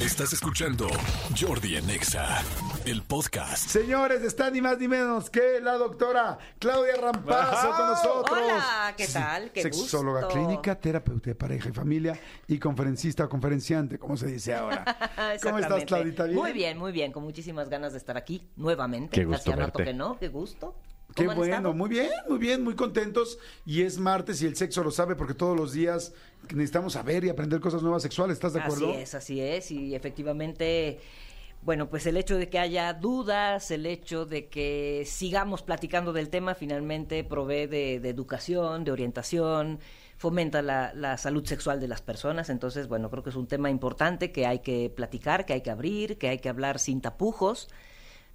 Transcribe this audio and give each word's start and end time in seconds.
Estás 0.00 0.32
escuchando 0.32 0.88
Jordi 1.38 1.76
en 1.76 1.90
Exa, 1.90 2.42
el 2.86 3.02
podcast. 3.02 3.68
Señores, 3.68 4.22
está 4.22 4.50
ni 4.50 4.62
más 4.62 4.78
ni 4.78 4.88
menos 4.88 5.28
que 5.28 5.60
la 5.60 5.74
doctora 5.74 6.38
Claudia 6.58 6.96
Rampazo 6.96 7.70
con 7.76 7.86
nosotros. 7.86 8.38
Hola, 8.42 8.94
¿qué 8.96 9.06
tal? 9.08 9.50
Qué 9.52 9.62
Sexóloga 9.62 10.22
gusto. 10.22 10.34
clínica, 10.34 10.74
terapeuta 10.80 11.30
de 11.30 11.34
pareja 11.34 11.68
y 11.68 11.72
familia 11.72 12.18
y 12.48 12.58
conferencista 12.58 13.24
o 13.26 13.28
conferenciante, 13.28 13.98
como 13.98 14.16
se 14.16 14.28
dice 14.28 14.54
ahora. 14.54 14.84
¿Cómo 15.42 15.58
estás. 15.58 15.84
Claudita? 15.84 16.24
¿Bien? 16.24 16.36
Muy 16.36 16.52
bien, 16.52 16.78
muy 16.78 16.92
bien, 16.92 17.12
con 17.12 17.22
muchísimas 17.22 17.68
ganas 17.68 17.92
de 17.92 17.98
estar 17.98 18.16
aquí 18.16 18.48
nuevamente. 18.56 19.10
Qué 19.14 19.26
gusto 19.26 19.50
Hacía 19.52 19.56
rato 19.56 19.78
verte. 19.78 19.92
que 19.92 19.96
no, 19.96 20.18
qué 20.18 20.28
gusto. 20.28 20.74
Qué 21.14 21.24
¿Cómo 21.24 21.32
han 21.32 21.36
bueno, 21.38 21.54
estado? 21.56 21.74
muy 21.74 21.88
bien, 21.88 22.10
muy 22.28 22.38
bien, 22.38 22.62
muy 22.62 22.74
contentos. 22.74 23.38
Y 23.66 23.82
es 23.82 23.98
martes 23.98 24.40
y 24.42 24.46
el 24.46 24.56
sexo 24.56 24.84
lo 24.84 24.90
sabe 24.90 25.16
porque 25.16 25.34
todos 25.34 25.56
los 25.56 25.72
días 25.72 26.12
necesitamos 26.50 26.92
saber 26.94 27.24
y 27.24 27.28
aprender 27.28 27.60
cosas 27.60 27.82
nuevas 27.82 28.02
sexuales. 28.02 28.34
¿Estás 28.34 28.52
de 28.52 28.60
acuerdo? 28.60 28.90
Así 28.90 29.00
es, 29.00 29.14
así 29.14 29.40
es. 29.40 29.70
Y 29.70 29.94
efectivamente, 29.94 31.00
bueno, 31.62 31.88
pues 31.88 32.06
el 32.06 32.16
hecho 32.16 32.36
de 32.36 32.48
que 32.48 32.58
haya 32.58 32.92
dudas, 32.94 33.70
el 33.70 33.86
hecho 33.86 34.24
de 34.24 34.48
que 34.48 35.04
sigamos 35.06 35.62
platicando 35.62 36.12
del 36.12 36.28
tema, 36.28 36.54
finalmente 36.54 37.24
provee 37.24 37.66
de, 37.66 38.00
de 38.00 38.08
educación, 38.08 38.84
de 38.84 38.92
orientación, 38.92 39.80
fomenta 40.16 40.62
la, 40.62 40.92
la 40.94 41.16
salud 41.16 41.44
sexual 41.44 41.80
de 41.80 41.88
las 41.88 42.02
personas. 42.02 42.50
Entonces, 42.50 42.88
bueno, 42.88 43.10
creo 43.10 43.22
que 43.22 43.30
es 43.30 43.36
un 43.36 43.46
tema 43.46 43.70
importante 43.70 44.32
que 44.32 44.46
hay 44.46 44.60
que 44.60 44.90
platicar, 44.94 45.46
que 45.46 45.54
hay 45.54 45.62
que 45.62 45.70
abrir, 45.70 46.18
que 46.18 46.28
hay 46.28 46.38
que 46.38 46.48
hablar 46.48 46.78
sin 46.78 47.00
tapujos, 47.00 47.68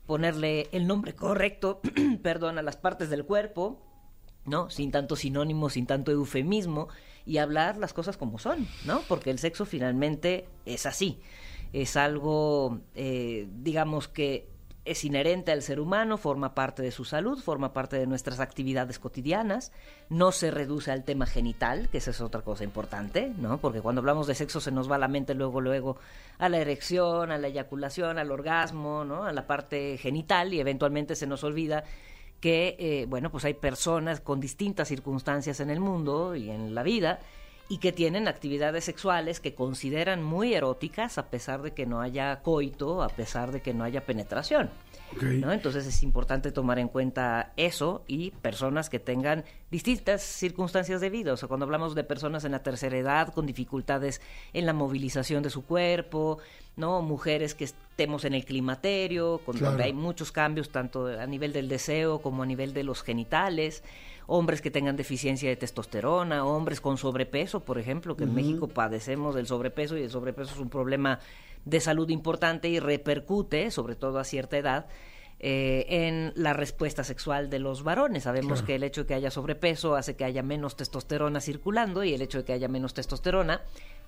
ponerle 0.05 0.68
el 0.72 0.88
nombre 0.88 1.14
correcto, 1.14 1.82
perdón, 2.23 2.58
a 2.58 2.62
las 2.62 2.77
partes 2.77 3.09
del 3.09 3.26
cuerpo. 3.26 3.82
¿no? 4.46 4.70
Sin 4.70 4.91
tanto 4.91 5.16
sinónimo, 5.16 5.70
sin 5.70 5.88
tanto 5.88 6.12
eufemismo, 6.12 6.88
y 7.26 7.40
hablar 7.40 7.77
las 7.77 7.94
cosas 7.94 8.18
como 8.18 8.38
son, 8.38 8.68
¿no? 8.86 9.02
Porque 9.08 9.32
el 9.32 9.40
sexo 9.40 9.66
finalmente 9.66 10.48
es 10.66 10.86
así. 10.86 11.20
Es 11.73 11.98
algo, 11.98 12.80
eh, 12.94 13.48
digamos 13.52 14.08
que 14.08 14.48
es 14.86 15.04
inherente 15.04 15.52
al 15.52 15.64
ser 15.64 15.80
humano, 15.80 16.18
forma 16.18 16.54
parte 16.54 16.84
de 16.84 16.91
su 16.91 17.05
salud, 17.05 17.41
forma 17.41 17.74
parte 17.74 17.98
de 17.98 18.05
nuestras 18.05 18.40
actividades 18.40 19.00
cotidianas, 19.00 19.72
no 20.10 20.32
se 20.32 20.52
reduce 20.52 20.92
al 20.92 21.04
tema 21.04 21.26
genital, 21.26 21.90
que 21.90 21.98
esa 21.98 22.12
es 22.12 22.22
otra 22.22 22.42
cosa 22.42 22.64
importante, 22.64 23.34
¿no? 23.38 23.58
Porque 23.58 23.82
cuando 23.82 24.00
hablamos 24.00 24.27
de 24.27 24.36
sexo 24.36 24.62
se 24.62 24.72
nos 24.72 24.90
va 24.90 25.00
la 25.00 25.08
mente 25.08 25.34
luego, 25.34 25.60
luego 25.60 25.98
a 26.38 26.50
la 26.50 26.60
erección, 26.60 27.32
a 27.32 27.40
la 27.40 27.48
eyaculación, 27.48 28.20
al 28.20 28.32
orgasmo, 28.32 29.04
¿no? 29.04 29.24
A 29.24 29.34
la 29.34 29.48
parte 29.48 29.98
genital 29.98 30.54
y 30.54 30.60
eventualmente 30.60 31.16
se 31.16 31.26
nos 31.26 31.44
olvida 31.44 31.84
que, 32.40 32.76
eh, 32.77 33.05
bueno, 33.10 33.32
pues 33.32 33.44
hay 33.46 33.55
personas 33.55 34.22
con 34.22 34.40
distintas 34.40 34.88
circunstancias 34.88 35.60
en 35.62 35.72
el 35.72 35.80
mundo 35.80 36.36
y 36.36 36.52
en 36.52 36.76
la 36.76 36.84
vida 36.84 37.20
y 37.68 37.80
que 37.80 37.91
tienen 37.91 38.27
actividades 38.27 38.84
sexuales 38.84 39.40
que 39.40 39.55
consideran 39.55 40.21
muy 40.21 40.54
eróticas 40.54 41.18
a 41.18 41.30
pesar 41.30 41.62
de 41.63 41.71
que 41.74 41.85
no 41.85 41.99
haya 42.02 42.41
coito, 42.44 43.02
a 43.02 43.10
pesar 43.10 43.52
de 43.52 43.62
que 43.62 43.74
no 43.74 43.84
haya 43.84 44.05
penetración. 44.05 44.70
Entonces 45.21 45.86
es 45.86 46.04
importante 46.04 46.52
tomar 46.52 46.77
en 46.77 46.90
cuenta 46.90 47.54
eso 47.58 48.04
y 48.08 48.32
personas 48.32 48.90
que 48.90 48.99
tengan 48.99 49.46
distintas 49.71 50.21
circunstancias 50.24 50.99
de 50.99 51.10
vida. 51.10 51.34
O 51.34 51.38
sea, 51.38 51.48
cuando 51.48 51.66
hablamos 51.66 51.96
de 51.96 52.04
personas 52.04 52.43
en 52.43 52.52
la 52.52 52.63
tercera 52.63 52.98
edad 52.98 53.34
con 53.34 53.46
dificultades 53.46 54.21
en 54.54 54.66
la 54.66 54.74
movilización 54.74 55.41
de 55.41 55.49
su 55.52 55.63
cuerpo, 55.63 56.40
¿no? 56.76 57.02
Mujeres 57.02 57.55
que 57.55 57.63
estemos 57.63 58.26
en 58.26 58.34
el 58.34 58.46
climaterio, 58.46 59.40
con 59.46 59.55
Claro. 59.55 59.71
donde 59.71 59.86
hay 59.86 59.93
muchos 59.93 60.32
cambios 60.32 60.70
tanto 60.70 61.08
a 61.08 61.26
nivel 61.27 61.54
del 61.54 61.70
deseo 61.70 62.20
como 62.20 62.43
a 62.43 62.46
nivel 62.46 62.74
de 62.74 62.84
los 62.84 63.02
genitales, 63.02 63.84
hombres 64.28 64.62
que 64.62 64.72
tengan 64.72 64.95
deficiencia 64.95 65.50
de 65.50 65.56
testosterona, 65.56 66.45
hombres 66.45 66.81
con 66.81 66.97
sobrepeso, 66.97 67.59
por 67.62 67.78
ejemplo, 67.78 68.16
que 68.16 68.23
en 68.23 68.34
México 68.34 68.68
padecemos 68.68 69.35
del 69.35 69.47
sobrepeso 69.47 69.97
y 69.97 70.03
el 70.03 70.09
sobrepeso 70.09 70.53
es 70.53 70.59
un 70.59 70.69
problema 70.69 71.19
de 71.66 71.79
salud 71.79 72.09
importante 72.09 72.69
y 72.69 72.79
repercute, 72.79 73.72
sobre 73.72 73.96
todo 73.96 74.19
a 74.19 74.23
cierta 74.23 74.57
edad, 74.57 74.88
eh, 75.40 75.85
en 75.90 76.31
la 76.35 76.53
respuesta 76.53 77.03
sexual 77.03 77.50
de 77.50 77.59
los 77.59 77.84
varones. 77.84 78.23
Sabemos 78.23 78.59
Claro. 78.59 78.66
que 78.68 78.75
el 78.75 78.84
hecho 78.84 79.01
de 79.01 79.07
que 79.07 79.13
haya 79.16 79.31
sobrepeso 79.31 79.96
hace 79.96 80.16
que 80.16 80.24
haya 80.24 80.44
menos 80.44 80.75
testosterona 80.78 81.41
circulando 81.41 82.03
y 82.03 82.14
el 82.14 82.22
hecho 82.22 82.38
de 82.40 82.46
que 82.46 82.53
haya 82.53 82.68
menos 82.69 82.94
testosterona 82.94 83.62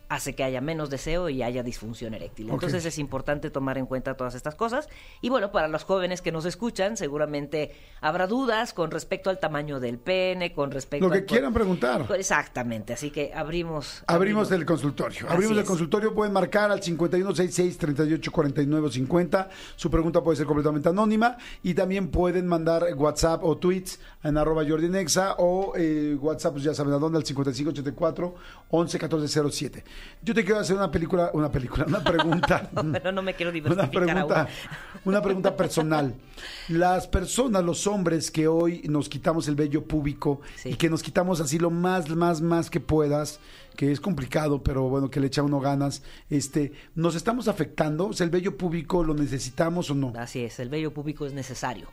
hace 0.09 0.35
que 0.35 0.43
haya 0.43 0.61
menos 0.61 0.89
deseo 0.89 1.29
y 1.29 1.43
haya 1.43 1.63
disfunción 1.63 2.13
eréctil. 2.13 2.49
Entonces 2.49 2.85
es 2.85 2.97
importante 2.97 3.49
tomar 3.49 3.77
en 3.77 3.85
cuenta 3.85 4.15
todas 4.15 4.35
estas 4.35 4.55
cosas. 4.55 4.87
Y 5.21 5.29
bueno, 5.29 5.51
para 5.51 5.67
los 5.67 5.83
jóvenes 5.83 6.21
que 6.21 6.31
nos 6.31 6.45
escuchan, 6.45 6.95
seguramente 6.97 7.71
habrá 8.01 8.27
dudas 8.27 8.73
con 8.73 8.91
respecto 8.91 9.29
al 9.29 9.39
tamaño 9.39 9.79
del 9.79 9.97
pene, 9.99 10.53
con 10.53 10.71
respecto 10.71 11.05
Lo 11.07 11.11
que 11.11 11.19
al- 11.19 11.25
quieran 11.25 11.53
preguntar. 11.53 12.05
Exactamente, 12.17 12.93
así 12.93 13.11
que 13.11 13.33
abrimos. 13.33 14.03
Abrimos 14.07 14.51
el 14.51 14.65
consultorio. 14.65 15.25
Así 15.25 15.33
Abrimos 15.35 15.57
el 15.57 15.65
consultorio. 15.65 16.13
Pueden 16.15 16.33
marcar 16.33 16.71
al 16.71 16.81
5166-3849-50. 16.81 19.47
Su 19.75 19.91
pregunta 19.91 20.21
puede 20.23 20.37
ser 20.37 20.45
completamente 20.45 20.89
anónima. 20.89 21.37
Y 21.63 21.73
también 21.73 22.09
pueden 22.09 22.47
mandar 22.47 22.85
WhatsApp 22.95 23.43
o 23.43 23.57
tweets 23.57 23.99
en 24.23 24.37
arroba 24.37 24.63
Jordi 24.67 24.89
Nexa 24.89 25.35
o 25.37 25.73
eh, 25.75 26.15
WhatsApp, 26.19 26.53
pues 26.53 26.63
ya 26.63 26.73
saben 26.73 26.93
a 26.93 26.97
dónde, 26.97 27.17
al 27.17 27.23
5584-111407. 27.25 29.83
Yo 30.21 30.33
te 30.33 30.43
quiero 30.43 30.59
hacer 30.59 30.75
una 30.75 30.89
película, 30.91 31.29
una 31.33 31.51
película, 31.51 31.85
una 31.87 32.03
pregunta. 32.03 32.69
Pero 32.91 33.11
no 33.11 33.21
me 33.21 33.33
quiero 33.35 33.49
una 33.51 33.53
diversificar 33.53 33.89
pregunta, 33.91 34.41
aún. 34.41 34.49
una 35.05 35.21
pregunta 35.21 35.55
personal. 35.57 36.15
Las 36.69 37.07
personas, 37.07 37.63
los 37.63 37.85
hombres 37.87 38.31
que 38.31 38.47
hoy 38.47 38.81
nos 38.89 39.09
quitamos 39.09 39.47
el 39.47 39.55
vello 39.55 39.83
púbico 39.85 40.41
Sí. 40.55 40.69
y 40.69 40.73
que 40.75 40.89
nos 40.89 41.03
quitamos 41.03 41.39
así 41.39 41.59
lo 41.59 41.69
más, 41.69 42.09
más, 42.09 42.41
más 42.41 42.69
que 42.69 42.79
puedas, 42.79 43.39
que 43.75 43.91
es 43.91 43.99
complicado, 44.01 44.61
pero 44.63 44.83
bueno, 44.89 45.09
que 45.09 45.19
le 45.19 45.27
echa 45.27 45.43
uno 45.43 45.59
ganas, 45.59 46.01
este, 46.29 46.73
¿nos 46.95 47.15
estamos 47.15 47.47
afectando? 47.47 48.07
O 48.07 48.13
sea, 48.13 48.25
¿El 48.25 48.31
vello 48.31 48.57
púbico 48.57 49.03
lo 49.03 49.13
necesitamos 49.13 49.89
o 49.91 49.95
no? 49.95 50.13
Así 50.17 50.43
es, 50.43 50.59
el 50.59 50.69
vello 50.69 50.91
púbico 50.93 51.25
es 51.25 51.33
necesario. 51.33 51.87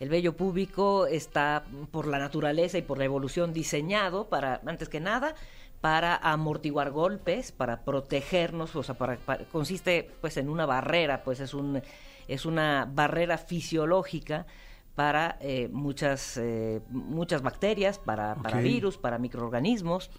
El 0.00 0.08
vello 0.08 0.34
púbico 0.34 1.06
está 1.06 1.64
por 1.90 2.06
la 2.06 2.18
naturaleza 2.18 2.78
y 2.78 2.82
por 2.82 2.96
la 2.98 3.04
evolución 3.04 3.52
diseñado 3.52 4.28
para, 4.28 4.60
antes 4.66 4.88
que 4.88 4.98
nada, 4.98 5.34
para 5.80 6.16
amortiguar 6.16 6.90
golpes, 6.90 7.52
para 7.52 7.84
protegernos, 7.84 8.76
o 8.76 8.82
sea, 8.82 8.96
para, 8.96 9.16
para- 9.16 9.44
consiste 9.44 10.10
pues 10.20 10.36
en 10.36 10.48
una 10.48 10.66
barrera, 10.66 11.22
pues 11.24 11.40
es 11.40 11.54
un 11.54 11.80
es 12.28 12.46
una 12.46 12.86
barrera 12.92 13.38
fisiológica 13.38 14.46
para 14.94 15.38
eh, 15.40 15.68
muchas 15.72 16.36
eh, 16.36 16.80
muchas 16.90 17.40
bacterias, 17.42 17.98
para, 17.98 18.34
para 18.34 18.58
virus, 18.60 18.98
para 18.98 19.18
microorganismos. 19.18 20.10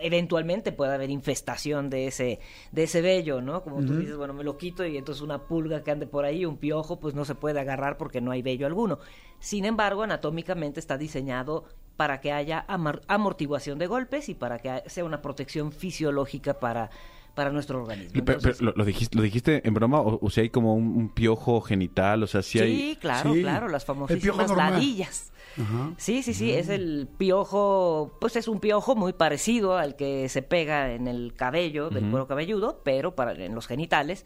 Eventualmente 0.00 0.72
puede 0.72 0.94
haber 0.94 1.10
infestación 1.10 1.90
de 1.90 2.06
ese 2.06 2.40
de 2.72 2.82
ese 2.84 3.00
vello, 3.00 3.40
¿no? 3.40 3.62
Como 3.62 3.84
tú 3.84 3.96
dices, 4.00 4.16
bueno, 4.16 4.32
me 4.34 4.44
lo 4.44 4.56
quito 4.56 4.84
y 4.84 4.96
entonces 4.96 5.22
una 5.22 5.46
pulga 5.46 5.82
que 5.82 5.90
ande 5.90 6.06
por 6.06 6.24
ahí, 6.24 6.44
un 6.44 6.56
piojo, 6.58 6.98
pues 7.00 7.14
no 7.14 7.24
se 7.24 7.34
puede 7.34 7.60
agarrar 7.60 7.96
porque 7.96 8.20
no 8.20 8.30
hay 8.30 8.42
vello 8.42 8.66
alguno. 8.66 8.98
Sin 9.40 9.64
embargo, 9.64 10.02
anatómicamente 10.02 10.80
está 10.80 10.96
diseñado 10.96 11.64
para 11.98 12.20
que 12.22 12.32
haya 12.32 12.64
amar- 12.68 13.02
amortiguación 13.08 13.78
de 13.78 13.88
golpes 13.88 14.30
y 14.30 14.34
para 14.34 14.60
que 14.60 14.84
sea 14.86 15.04
una 15.04 15.20
protección 15.20 15.72
fisiológica 15.72 16.54
para, 16.60 16.90
para 17.34 17.50
nuestro 17.50 17.82
organismo. 17.82 18.12
Pero- 18.14 18.24
pero, 18.24 18.38
Entonces, 18.38 18.62
¿lo, 18.62 18.72
lo 18.72 18.84
dijiste, 18.84 19.16
¿Lo 19.16 19.22
dijiste 19.22 19.60
en 19.66 19.74
broma? 19.74 20.00
¿O, 20.00 20.18
o 20.24 20.30
si 20.30 20.42
hay 20.42 20.50
como 20.50 20.74
un, 20.76 20.96
un 20.96 21.08
piojo 21.08 21.60
genital? 21.60 22.22
O 22.22 22.26
sea, 22.28 22.40
si 22.42 22.58
sí, 22.58 22.64
hay... 22.64 22.96
claro, 22.96 23.34
Sí, 23.34 23.42
claro, 23.42 23.68
las 23.68 23.82
el 23.82 24.18
piojo 24.20 24.38
famosísimas 24.38 24.50
ladillas. 24.56 25.32
Ajá. 25.60 25.92
Sí, 25.96 26.22
sí, 26.22 26.34
sí, 26.34 26.52
es 26.52 26.68
el 26.68 27.08
piojo, 27.18 28.16
pues 28.20 28.36
es 28.36 28.46
un 28.46 28.60
piojo 28.60 28.94
muy 28.94 29.12
parecido 29.12 29.76
al 29.76 29.96
que 29.96 30.28
se 30.28 30.42
pega 30.42 30.92
en 30.92 31.08
el 31.08 31.34
cabello 31.34 31.90
del 31.90 32.08
cuero 32.10 32.28
cabelludo, 32.28 32.80
pero 32.84 33.16
para 33.16 33.32
en 33.32 33.54
los 33.56 33.66
genitales. 33.66 34.24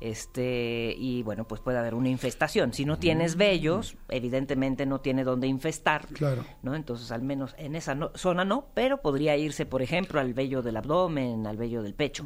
Este, 0.00 0.94
y 0.98 1.22
bueno, 1.22 1.46
pues 1.46 1.60
puede 1.60 1.78
haber 1.78 1.94
una 1.94 2.08
infestación. 2.08 2.72
Si 2.72 2.84
no 2.86 2.98
tienes 2.98 3.36
vellos, 3.36 3.96
evidentemente 4.08 4.86
no 4.86 5.00
tiene 5.00 5.24
dónde 5.24 5.46
infestar. 5.46 6.06
Claro. 6.08 6.44
¿no? 6.62 6.74
Entonces, 6.74 7.10
al 7.12 7.22
menos 7.22 7.54
en 7.58 7.76
esa 7.76 7.94
no- 7.94 8.10
zona 8.14 8.44
no, 8.44 8.66
pero 8.74 9.02
podría 9.02 9.36
irse, 9.36 9.66
por 9.66 9.82
ejemplo, 9.82 10.18
al 10.20 10.32
vello 10.34 10.62
del 10.62 10.76
abdomen, 10.78 11.46
al 11.46 11.56
vello 11.58 11.82
del 11.82 11.94
pecho. 11.94 12.24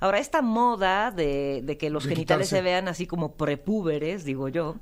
Ahora, 0.00 0.18
esta 0.18 0.42
moda 0.42 1.10
de, 1.10 1.62
de 1.64 1.78
que 1.78 1.88
los 1.90 2.04
De 2.04 2.10
genitales 2.14 2.48
quitarse. 2.48 2.56
se 2.56 2.62
vean 2.62 2.88
así 2.88 3.06
como 3.06 3.32
prepúberes, 3.32 4.24
digo 4.24 4.48
yo, 4.48 4.76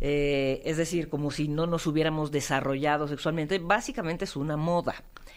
eh, 0.00 0.62
es 0.64 0.76
decir, 0.76 1.08
como 1.08 1.30
si 1.30 1.48
no 1.48 1.66
nos 1.66 1.86
hubiéramos 1.86 2.30
desarrollado 2.30 3.08
sexualmente, 3.08 3.58
básicamente 3.58 4.24
es 4.24 4.36
una 4.36 4.56
moda. 4.56 4.94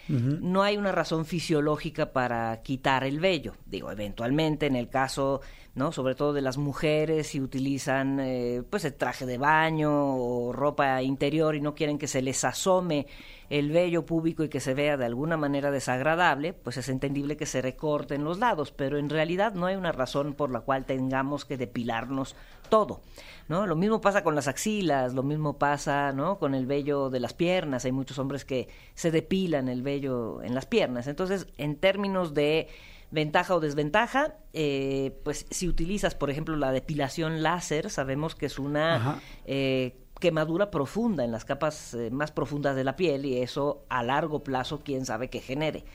No 0.09 0.63
hay 0.63 0.75
una 0.75 0.91
razón 0.91 1.23
fisiológica 1.23 2.11
para 2.11 2.63
quitar 2.63 3.03
el 3.03 3.19
vello. 3.19 3.53
Digo, 3.67 3.91
eventualmente, 3.91 4.65
en 4.65 4.75
el 4.75 4.89
caso, 4.89 5.41
¿no? 5.75 5.91
Sobre 5.91 6.15
todo 6.15 6.33
de 6.33 6.41
las 6.41 6.57
mujeres, 6.57 7.27
si 7.27 7.39
utilizan 7.39 8.19
eh, 8.19 8.63
pues 8.67 8.85
el 8.85 8.95
traje 8.95 9.27
de 9.27 9.37
baño 9.37 9.91
o 9.93 10.51
ropa 10.51 11.03
interior 11.03 11.55
y 11.55 11.61
no 11.61 11.75
quieren 11.75 11.99
que 11.99 12.07
se 12.07 12.23
les 12.23 12.43
asome 12.43 13.05
el 13.49 13.71
vello 13.71 14.05
púbico 14.05 14.43
y 14.43 14.49
que 14.49 14.59
se 14.59 14.73
vea 14.73 14.97
de 14.97 15.05
alguna 15.05 15.37
manera 15.37 15.71
desagradable, 15.71 16.53
pues 16.53 16.77
es 16.77 16.89
entendible 16.89 17.37
que 17.37 17.45
se 17.45 17.61
recorten 17.61 18.23
los 18.23 18.37
lados, 18.37 18.71
pero 18.71 18.97
en 18.97 19.09
realidad 19.09 19.53
no 19.53 19.65
hay 19.65 19.75
una 19.75 19.91
razón 19.91 20.33
por 20.33 20.51
la 20.51 20.61
cual 20.61 20.85
tengamos 20.85 21.45
que 21.45 21.57
depilarnos 21.57 22.35
todo, 22.69 23.01
¿no? 23.47 23.65
Lo 23.65 23.75
mismo 23.75 24.01
pasa 24.01 24.23
con 24.23 24.35
las 24.35 24.47
axilas, 24.47 25.13
lo 25.13 25.23
mismo 25.23 25.57
pasa, 25.57 26.11
¿no? 26.11 26.37
Con 26.37 26.53
el 26.53 26.67
vello 26.67 27.09
de 27.09 27.19
las 27.19 27.33
piernas, 27.33 27.85
hay 27.85 27.91
muchos 27.91 28.19
hombres 28.19 28.45
que 28.45 28.67
se 28.93 29.09
depilan 29.09 29.67
el 29.67 29.81
vello 29.81 30.43
en 30.43 30.53
las 30.53 30.67
piernas. 30.67 31.07
Entonces, 31.07 31.47
en 31.57 31.75
términos 31.75 32.33
de 32.33 32.67
Ventaja 33.11 33.55
o 33.55 33.59
desventaja, 33.59 34.35
eh, 34.53 35.19
pues 35.23 35.47
si 35.49 35.67
utilizas, 35.67 36.13
por 36.13 36.29
ejemplo, 36.29 36.55
la 36.55 36.71
depilación 36.71 37.41
láser, 37.41 37.89
sabemos 37.89 38.35
que 38.35 38.45
es 38.45 38.59
una 38.59 39.19
eh, 39.45 39.97
quemadura 40.19 40.69
profunda 40.69 41.23
en 41.23 41.31
las 41.31 41.45
capas 41.45 41.93
eh, 41.93 42.09
más 42.11 42.31
profundas 42.31 42.75
de 42.75 42.83
la 42.83 42.95
piel 42.95 43.25
y 43.25 43.37
eso 43.37 43.83
a 43.89 44.03
largo 44.03 44.43
plazo, 44.43 44.81
quién 44.83 45.05
sabe 45.05 45.29
qué 45.29 45.39
genere. 45.39 45.85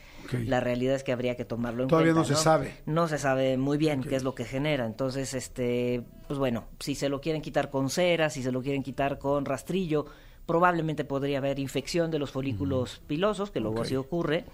La 0.46 0.58
realidad 0.60 0.94
es 0.94 1.04
que 1.04 1.12
habría 1.12 1.36
que 1.36 1.44
tomarlo 1.44 1.82
en 1.82 1.88
Todavía 1.90 2.14
cuenta. 2.14 2.30
no 2.30 2.36
se 2.36 2.42
sabe. 2.42 2.74
No 2.86 3.08
se 3.08 3.18
sabe 3.18 3.58
muy 3.58 3.76
bien 3.76 4.02
qué 4.02 4.16
es 4.16 4.22
lo 4.24 4.34
que 4.34 4.44
genera. 4.46 4.86
Entonces, 4.86 5.34
este, 5.34 6.02
pues 6.26 6.38
bueno, 6.38 6.64
si 6.80 6.94
se 6.94 7.10
lo 7.10 7.20
quieren 7.20 7.42
quitar 7.42 7.68
con 7.70 7.90
cera, 7.90 8.30
si 8.30 8.42
se 8.42 8.50
lo 8.50 8.62
quieren 8.62 8.82
quitar 8.82 9.18
con 9.18 9.44
rastrillo, 9.44 10.06
probablemente 10.46 11.04
podría 11.04 11.38
haber 11.38 11.58
infección 11.58 12.10
de 12.10 12.18
los 12.18 12.30
folículos 12.30 13.02
pilosos, 13.06 13.50
que 13.50 13.60
luego 13.60 13.82
así 13.82 13.96
ocurre. 13.96 14.44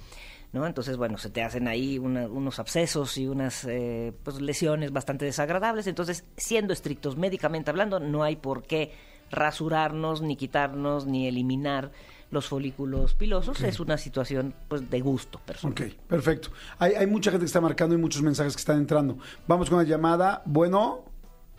¿No? 0.52 0.66
Entonces, 0.66 0.96
bueno, 0.96 1.16
se 1.16 1.30
te 1.30 1.44
hacen 1.44 1.68
ahí 1.68 1.96
una- 1.96 2.26
unos 2.26 2.58
abscesos 2.58 3.16
y 3.18 3.28
unas 3.28 3.64
eh, 3.68 4.12
pues, 4.24 4.40
lesiones 4.40 4.90
bastante 4.92 5.24
desagradables. 5.24 5.86
Entonces, 5.86 6.24
siendo 6.36 6.72
estrictos 6.72 7.16
médicamente 7.16 7.70
hablando, 7.70 8.00
no 8.00 8.24
hay 8.24 8.34
por 8.34 8.64
qué 8.64 8.90
rasurarnos, 9.30 10.22
ni 10.22 10.36
quitarnos, 10.36 11.06
ni 11.06 11.26
eliminar 11.26 11.90
los 12.30 12.46
folículos 12.48 13.14
pilosos. 13.14 13.60
Es 13.62 13.80
una 13.80 13.96
situación 13.98 14.54
pues 14.68 14.88
de 14.88 15.00
gusto 15.00 15.40
personal. 15.44 15.72
Ok, 15.72 15.94
perfecto. 16.06 16.50
Hay, 16.78 16.92
hay 16.92 17.06
mucha 17.06 17.30
gente 17.30 17.42
que 17.44 17.46
está 17.46 17.60
marcando 17.60 17.94
y 17.94 17.98
muchos 17.98 18.22
mensajes 18.22 18.54
que 18.54 18.60
están 18.60 18.78
entrando. 18.78 19.18
Vamos 19.48 19.68
con 19.68 19.78
la 19.78 19.84
llamada. 19.84 20.42
Bueno, 20.44 21.04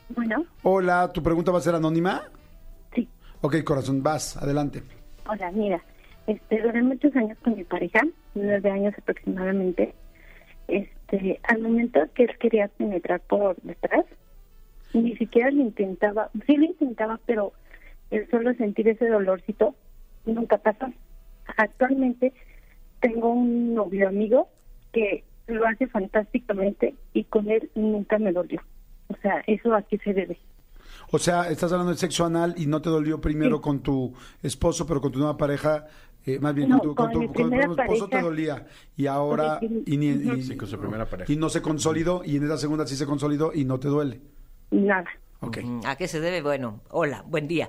Bueno, 0.09 0.45
hola, 0.63 1.11
¿tu 1.13 1.21
pregunta 1.21 1.51
va 1.51 1.57
a 1.57 1.61
ser 1.61 1.75
anónima? 1.75 2.23
sí. 2.95 3.07
Ok, 3.41 3.63
corazón, 3.63 4.01
vas, 4.01 4.37
adelante. 4.37 4.83
Hola, 5.27 5.51
mira, 5.51 5.83
este, 6.27 6.61
duré 6.61 6.81
muchos 6.83 7.13
años 7.17 7.37
con 7.43 7.55
mi 7.57 7.63
pareja, 7.65 8.01
nueve 8.35 8.71
años 8.71 8.93
aproximadamente. 8.97 9.93
Este, 10.67 11.39
al 11.43 11.59
momento 11.61 11.99
que 12.13 12.23
él 12.23 12.37
quería 12.39 12.69
penetrar 12.69 13.19
por 13.21 13.57
detrás, 13.61 14.05
ni 14.93 15.15
siquiera 15.17 15.51
lo 15.51 15.61
intentaba, 15.61 16.29
sí 16.45 16.55
lo 16.55 16.65
intentaba, 16.65 17.19
pero 17.25 17.51
el 18.11 18.29
solo 18.29 18.53
sentir 18.55 18.87
ese 18.87 19.07
dolorcito 19.07 19.75
nunca 20.25 20.57
pasó. 20.57 20.85
Actualmente 21.57 22.33
tengo 22.99 23.29
un 23.31 23.73
novio 23.73 24.07
amigo 24.07 24.47
que 24.93 25.23
lo 25.47 25.65
hace 25.67 25.87
fantásticamente 25.87 26.95
y 27.13 27.23
con 27.25 27.49
él 27.49 27.69
nunca 27.75 28.17
me 28.19 28.31
dolió. 28.31 28.61
O 29.07 29.15
sea, 29.21 29.43
¿eso 29.47 29.73
a 29.73 29.81
qué 29.81 29.97
se 29.99 30.13
debe? 30.13 30.37
O 31.11 31.17
sea, 31.19 31.49
estás 31.49 31.71
hablando 31.73 31.91
de 31.91 31.97
sexo 31.97 32.25
anal 32.25 32.53
y 32.57 32.67
no 32.67 32.81
te 32.81 32.89
dolió 32.89 33.19
primero 33.19 33.57
Sí. 33.57 33.61
con 33.63 33.79
tu 33.81 34.13
esposo, 34.43 34.85
pero 34.85 35.01
con 35.01 35.11
tu 35.11 35.19
nueva 35.19 35.35
pareja, 35.35 35.87
eh, 36.25 36.39
más 36.39 36.53
bien 36.53 36.69
No, 36.69 36.79
con 36.79 36.89
tu, 36.89 36.95
con 36.95 37.11
con 37.11 37.27
tu- 37.27 37.33
con 37.33 37.53
esposo 37.53 38.07
te 38.07 38.21
dolía 38.21 38.65
y 38.95 39.07
ahora 39.07 39.59
y, 39.61 39.97
ni- 39.97 40.07
y-. 40.09 40.43
Sí, 40.43 40.55
con 40.55 40.67
su 40.69 40.79
primera 40.79 41.05
pareja. 41.05 41.31
y 41.31 41.35
no 41.35 41.49
se 41.49 41.61
consolidó 41.61 42.21
y 42.23 42.37
en 42.37 42.43
esa 42.45 42.57
segunda 42.57 42.85
sí 42.85 42.95
se 42.95 43.05
consolidó 43.05 43.51
y 43.53 43.65
no 43.65 43.79
te 43.79 43.87
duele. 43.89 44.21
Nada. 44.69 45.09
¿A 45.85 45.95
qué 45.95 46.07
se 46.07 46.19
debe? 46.19 46.43
Bueno, 46.43 46.81
hola, 46.89 47.23
buen 47.25 47.47
día. 47.47 47.67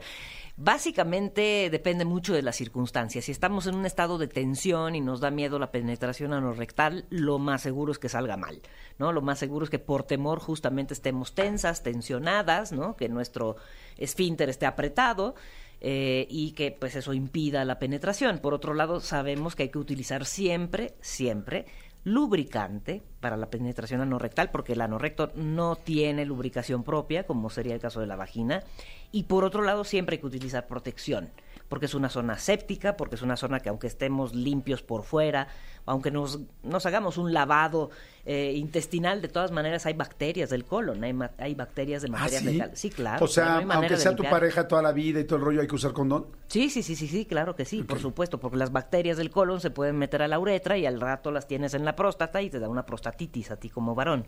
Básicamente 0.56 1.70
depende 1.70 2.04
mucho 2.04 2.34
de 2.34 2.42
las 2.42 2.56
circunstancias. 2.56 3.24
Si 3.24 3.32
estamos 3.32 3.66
en 3.66 3.74
un 3.74 3.86
estado 3.86 4.18
de 4.18 4.28
tensión 4.28 4.94
y 4.94 5.00
nos 5.00 5.20
da 5.20 5.30
miedo 5.30 5.58
la 5.58 5.70
penetración 5.70 6.34
anorrectal, 6.34 7.06
lo 7.08 7.38
más 7.38 7.62
seguro 7.62 7.90
es 7.90 7.98
que 7.98 8.10
salga 8.10 8.36
mal, 8.36 8.60
¿no? 8.98 9.10
Lo 9.10 9.22
más 9.22 9.38
seguro 9.38 9.64
es 9.64 9.70
que 9.70 9.78
por 9.78 10.02
temor 10.02 10.38
justamente 10.38 10.92
estemos 10.92 11.34
tensas, 11.34 11.82
tensionadas, 11.82 12.72
¿no? 12.72 12.94
Que 12.94 13.08
nuestro 13.08 13.56
esfínter 13.96 14.50
esté 14.50 14.66
apretado 14.66 15.34
eh, 15.80 16.26
y 16.28 16.52
que 16.52 16.72
pues 16.72 16.94
eso 16.94 17.14
impida 17.14 17.64
la 17.64 17.78
penetración. 17.78 18.40
Por 18.40 18.52
otro 18.52 18.74
lado, 18.74 19.00
sabemos 19.00 19.56
que 19.56 19.62
hay 19.62 19.68
que 19.70 19.78
utilizar 19.78 20.26
siempre, 20.26 20.92
siempre 21.00 21.64
lubricante 22.04 23.02
para 23.20 23.36
la 23.36 23.50
penetración 23.50 24.00
anorrectal, 24.00 24.50
porque 24.50 24.72
el 24.72 24.80
anorrecto 24.80 25.30
no 25.34 25.76
tiene 25.76 26.24
lubricación 26.24 26.82
propia, 26.82 27.24
como 27.26 27.50
sería 27.50 27.74
el 27.74 27.80
caso 27.80 28.00
de 28.00 28.06
la 28.06 28.16
vagina, 28.16 28.64
y 29.12 29.24
por 29.24 29.44
otro 29.44 29.62
lado 29.62 29.84
siempre 29.84 30.14
hay 30.14 30.20
que 30.20 30.26
utilizar 30.26 30.66
protección, 30.66 31.30
porque 31.72 31.86
es 31.86 31.94
una 31.94 32.10
zona 32.10 32.36
séptica, 32.36 32.98
porque 32.98 33.14
es 33.14 33.22
una 33.22 33.34
zona 33.34 33.60
que 33.60 33.70
aunque 33.70 33.86
estemos 33.86 34.34
limpios 34.34 34.82
por 34.82 35.04
fuera, 35.04 35.48
aunque 35.86 36.10
nos, 36.10 36.38
nos 36.62 36.84
hagamos 36.84 37.16
un 37.16 37.32
lavado 37.32 37.88
eh, 38.26 38.52
intestinal, 38.54 39.22
de 39.22 39.28
todas 39.28 39.52
maneras 39.52 39.86
hay 39.86 39.94
bacterias 39.94 40.50
del 40.50 40.66
colon, 40.66 41.02
hay, 41.02 41.54
bacterias 41.54 42.02
de 42.02 42.08
¿Ah, 42.08 42.10
materia 42.10 42.40
sí? 42.40 42.46
fecal. 42.46 42.70
Sí, 42.74 42.90
claro. 42.90 43.24
O 43.24 43.26
sea, 43.26 43.62
no 43.62 43.72
aunque 43.72 43.96
sea 43.96 44.14
tu 44.14 44.22
pareja 44.22 44.68
toda 44.68 44.82
la 44.82 44.92
vida 44.92 45.20
y 45.20 45.24
todo 45.24 45.38
el 45.38 45.44
rollo, 45.46 45.60
hay 45.62 45.66
que 45.66 45.74
usar 45.74 45.94
condón. 45.94 46.26
Sí, 46.46 46.68
sí, 46.68 46.82
sí, 46.82 46.94
sí, 46.94 47.08
sí, 47.08 47.24
claro 47.24 47.56
que 47.56 47.64
sí, 47.64 47.82
por 47.84 48.00
supuesto, 48.00 48.38
porque 48.38 48.58
las 48.58 48.70
bacterias 48.70 49.16
del 49.16 49.30
colon 49.30 49.58
se 49.62 49.70
pueden 49.70 49.96
meter 49.96 50.20
a 50.20 50.28
la 50.28 50.38
uretra 50.38 50.76
y 50.76 50.84
al 50.84 51.00
rato 51.00 51.30
las 51.30 51.48
tienes 51.48 51.72
en 51.72 51.86
la 51.86 51.96
próstata 51.96 52.42
y 52.42 52.50
te 52.50 52.58
da 52.60 52.68
una 52.68 52.84
prostatitis 52.84 53.50
a 53.50 53.56
ti 53.56 53.70
como 53.70 53.94
varón. 53.94 54.26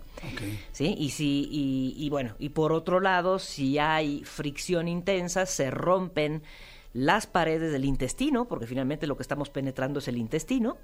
¿Sí? 0.73 0.95
Y 0.99 1.11
si 1.11 1.47
y, 1.53 1.95
y 1.99 2.09
bueno, 2.09 2.37
y 2.39 2.49
por 2.49 2.73
otro 2.73 3.01
lado, 3.01 3.39
si 3.39 3.79
hay 3.79 4.25
fricción 4.25 4.89
intensa, 4.89 5.45
se 5.45 5.71
rompen 5.71 6.43
las 6.95 7.27
paredes 7.27 7.73
del 7.73 7.85
intestino, 7.85 8.47
porque 8.49 8.67
finalmente 8.67 9.07
lo 9.07 9.17
que 9.17 9.23
estamos 9.23 9.51
penetrando 9.51 9.99
es 9.99 10.09
el 10.09 10.17
intestino, 10.17 10.79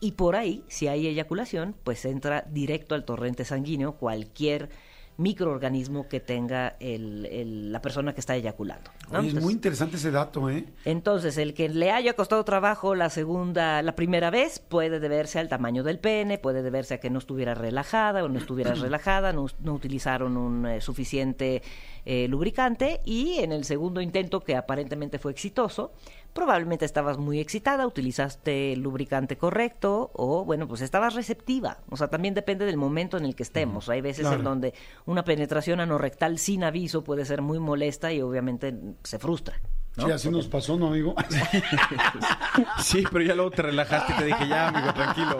y 0.00 0.12
por 0.12 0.36
ahí, 0.36 0.64
si 0.68 0.88
hay 0.88 1.06
eyaculación, 1.06 1.74
pues 1.84 2.04
entra 2.04 2.44
directo 2.50 2.94
al 2.94 3.04
torrente 3.04 3.46
sanguíneo 3.46 3.92
cualquier 3.92 4.68
microorganismo 5.16 6.08
que 6.08 6.20
tenga 6.20 6.76
el- 6.80 7.26
el- 7.26 7.72
la 7.72 7.80
persona 7.80 8.14
que 8.14 8.20
está 8.20 8.34
eyaculando. 8.36 8.90
¿no? 9.10 9.18
Oye, 9.18 9.28
es 9.28 9.34
Entonces, 9.34 9.42
muy 9.44 9.52
interesante 9.52 9.96
ese 9.96 10.10
dato, 10.10 10.50
¿eh? 10.50 10.64
entonces, 10.84 11.38
el 11.38 11.54
que 11.54 11.68
le 11.68 11.90
haya 11.90 12.14
costado 12.14 12.44
trabajo 12.44 12.94
la 12.94 13.10
segunda, 13.10 13.82
la 13.82 13.94
primera 13.94 14.30
vez, 14.30 14.58
puede 14.58 15.00
deberse 15.00 15.38
al 15.38 15.48
tamaño 15.48 15.82
del 15.82 15.98
pene, 15.98 16.38
puede 16.38 16.62
deberse 16.62 16.94
a 16.94 16.98
que 17.00 17.10
no 17.10 17.18
estuviera 17.18 17.54
relajada 17.54 18.24
o 18.24 18.28
no 18.28 18.38
estuviera 18.38 18.74
relajada, 18.74 19.32
no, 19.32 19.46
no 19.60 19.74
utilizaron 19.74 20.36
un 20.36 20.66
eh, 20.66 20.80
suficiente 20.80 21.62
eh, 22.06 22.28
lubricante 22.28 23.00
y 23.04 23.38
en 23.38 23.52
el 23.52 23.64
segundo 23.64 24.00
intento, 24.00 24.40
que 24.40 24.56
aparentemente 24.56 25.18
fue 25.18 25.32
exitoso, 25.32 25.92
probablemente 26.34 26.84
estabas 26.84 27.16
muy 27.16 27.40
excitada, 27.40 27.86
utilizaste 27.86 28.72
el 28.74 28.80
lubricante 28.80 29.38
correcto 29.38 30.10
o, 30.14 30.44
bueno, 30.44 30.68
pues 30.68 30.80
estabas 30.82 31.14
receptiva. 31.14 31.78
O 31.88 31.96
sea, 31.96 32.08
también 32.08 32.34
depende 32.34 32.66
del 32.66 32.76
momento 32.76 33.16
en 33.16 33.24
el 33.24 33.34
que 33.34 33.44
estemos. 33.44 33.88
Hay 33.88 34.00
veces 34.02 34.22
Claro. 34.22 34.36
en 34.38 34.44
donde 34.44 34.74
una 35.06 35.24
penetración 35.24 35.80
anorrectal 35.80 36.38
sin 36.38 36.64
aviso 36.64 37.02
puede 37.04 37.24
ser 37.24 37.40
muy 37.40 37.58
molesta 37.60 38.12
y 38.12 38.20
obviamente 38.20 38.74
se 39.04 39.18
frustra. 39.18 39.60
¿no? 39.96 40.06
Sí, 40.06 40.10
así 40.10 40.28
nos 40.28 40.48
pasó, 40.48 40.76
¿no, 40.76 40.88
amigo? 40.88 41.14
Sí, 42.82 43.04
pero 43.10 43.24
ya 43.24 43.34
luego 43.34 43.50
te 43.52 43.62
relajaste 43.62 44.12
y 44.12 44.16
te 44.16 44.24
dije, 44.26 44.48
ya, 44.48 44.68
amigo, 44.68 44.92
tranquilo. 44.92 45.38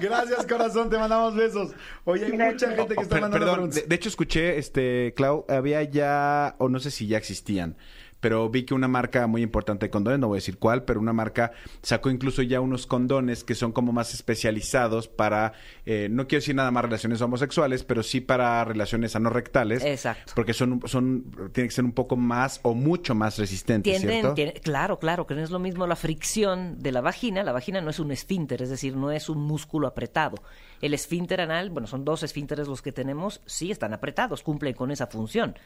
Gracias, 0.00 0.46
corazón, 0.46 0.90
te 0.90 0.98
mandamos 0.98 1.34
besos. 1.34 1.70
Oye, 2.04 2.26
hay 2.26 2.32
mucha 2.32 2.70
gente 2.72 2.94
que 2.94 3.02
está 3.02 3.14
mandando 3.20 3.38
perdón, 3.38 3.54
preguntas. 3.54 3.82
de, 3.82 3.86
de 3.88 3.94
hecho 3.94 4.08
escuché, 4.08 4.58
este, 4.58 5.12
Clau, 5.16 5.44
había 5.48 5.82
ya, 5.84 6.56
o 6.58 6.68
no 6.68 6.80
sé 6.80 6.90
si 6.90 7.06
ya 7.06 7.18
existían, 7.18 7.76
pero 8.22 8.48
vi 8.48 8.62
que 8.62 8.72
una 8.72 8.86
marca 8.86 9.26
muy 9.26 9.42
importante 9.42 9.86
de 9.86 9.90
condones, 9.90 10.20
no 10.20 10.28
voy 10.28 10.36
a 10.36 10.38
decir 10.38 10.56
cuál, 10.56 10.84
pero 10.84 11.00
una 11.00 11.12
marca 11.12 11.50
sacó 11.82 12.08
incluso 12.08 12.40
ya 12.42 12.60
unos 12.60 12.86
condones 12.86 13.42
que 13.42 13.56
son 13.56 13.72
como 13.72 13.92
más 13.92 14.14
especializados 14.14 15.08
para, 15.08 15.54
eh, 15.86 16.06
no 16.08 16.28
quiero 16.28 16.40
decir 16.40 16.54
nada 16.54 16.70
más 16.70 16.84
relaciones 16.84 17.20
homosexuales, 17.20 17.82
pero 17.82 18.04
sí 18.04 18.20
para 18.20 18.64
relaciones 18.64 19.16
anorrectales. 19.16 19.84
Exacto. 19.84 20.34
Porque 20.36 20.54
son, 20.54 20.80
son, 20.86 21.24
tienen 21.52 21.68
que 21.68 21.74
ser 21.74 21.84
un 21.84 21.90
poco 21.90 22.14
más 22.16 22.60
o 22.62 22.74
mucho 22.74 23.16
más 23.16 23.38
resistentes, 23.38 24.00
Tienden- 24.00 24.60
claro, 24.62 25.00
claro, 25.00 25.26
que 25.26 25.34
no 25.34 25.42
es 25.42 25.50
lo 25.50 25.58
mismo 25.58 25.88
la 25.88 25.96
fricción 25.96 26.78
de 26.78 26.92
la 26.92 27.00
vagina. 27.00 27.42
La 27.42 27.50
vagina 27.50 27.80
no 27.80 27.90
es 27.90 27.98
un 27.98 28.12
esfínter, 28.12 28.62
es 28.62 28.70
decir, 28.70 28.96
no 28.96 29.10
es 29.10 29.28
un 29.28 29.42
músculo 29.42 29.88
apretado. 29.88 30.36
El 30.80 30.94
esfínter 30.94 31.40
anal, 31.40 31.70
bueno, 31.70 31.88
son 31.88 32.04
dos 32.04 32.22
esfínteres 32.22 32.68
los 32.68 32.82
que 32.82 32.92
tenemos, 32.92 33.40
sí 33.46 33.72
están 33.72 33.92
apretados, 33.92 34.44
cumplen 34.44 34.74
con 34.74 34.92
esa 34.92 35.08
función. 35.08 35.56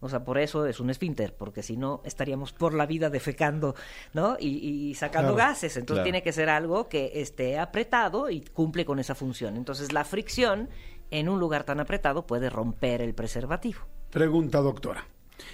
O 0.00 0.08
sea, 0.08 0.24
por 0.24 0.38
eso 0.38 0.66
es 0.66 0.80
un 0.80 0.90
esfínter, 0.90 1.34
porque 1.34 1.62
si 1.62 1.76
no 1.76 2.02
estaríamos 2.04 2.52
por 2.52 2.74
la 2.74 2.86
vida 2.86 3.10
defecando, 3.10 3.74
¿no? 4.12 4.36
Y, 4.38 4.48
y 4.90 4.94
sacando 4.94 5.34
Claro, 5.34 5.50
gases. 5.50 5.76
Entonces 5.76 6.02
claro. 6.02 6.04
tiene 6.04 6.22
que 6.22 6.32
ser 6.32 6.48
algo 6.48 6.88
que 6.88 7.12
esté 7.14 7.58
apretado 7.58 8.30
y 8.30 8.40
cumple 8.42 8.84
con 8.84 8.98
esa 8.98 9.14
función. 9.14 9.56
Entonces 9.56 9.92
la 9.92 10.04
fricción 10.04 10.68
en 11.10 11.28
un 11.28 11.38
lugar 11.38 11.64
tan 11.64 11.80
apretado 11.80 12.26
puede 12.26 12.50
romper 12.50 13.00
el 13.00 13.14
preservativo. 13.14 13.80
Pregunta, 14.10 14.60
doctora. 14.60 15.06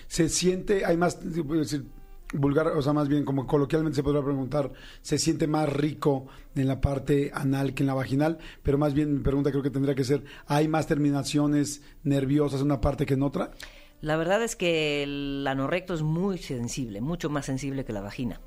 ¿Se 0.06 0.28
siente, 0.28 0.84
hay 0.84 0.96
más, 0.96 1.18
decir, 1.22 1.86
vulgar, 2.32 2.68
o 2.68 2.82
sea, 2.82 2.92
más 2.92 3.08
bien 3.08 3.24
como 3.24 3.46
coloquialmente 3.46 3.96
se 3.96 4.02
podría 4.02 4.22
preguntar, 4.22 4.72
¿se 5.02 5.18
siente 5.18 5.46
más 5.46 5.68
rico 5.70 6.26
en 6.54 6.68
la 6.68 6.80
parte 6.80 7.30
anal 7.34 7.74
que 7.74 7.82
en 7.82 7.88
la 7.88 7.94
vaginal? 7.94 8.38
Pero 8.62 8.78
más 8.78 8.94
bien 8.94 9.14
mi 9.14 9.20
pregunta 9.20 9.50
creo 9.50 9.62
que 9.62 9.70
tendría 9.70 9.94
que 9.94 10.04
ser, 10.04 10.24
¿hay 10.46 10.68
más 10.68 10.86
terminaciones 10.86 11.82
nerviosas 12.02 12.60
en 12.60 12.66
una 12.66 12.80
parte 12.80 13.06
que 13.06 13.14
en 13.14 13.22
otra? 13.22 13.52
La 14.00 14.16
verdad 14.16 14.42
es 14.42 14.56
que 14.56 15.02
el 15.02 15.46
anorrecto 15.46 15.94
es 15.94 16.02
muy 16.02 16.38
sensible, 16.38 17.00
mucho 17.00 17.28
más 17.30 17.46
sensible 17.46 17.84
que 17.84 17.92
la 17.92 18.00
vagina. 18.00 18.40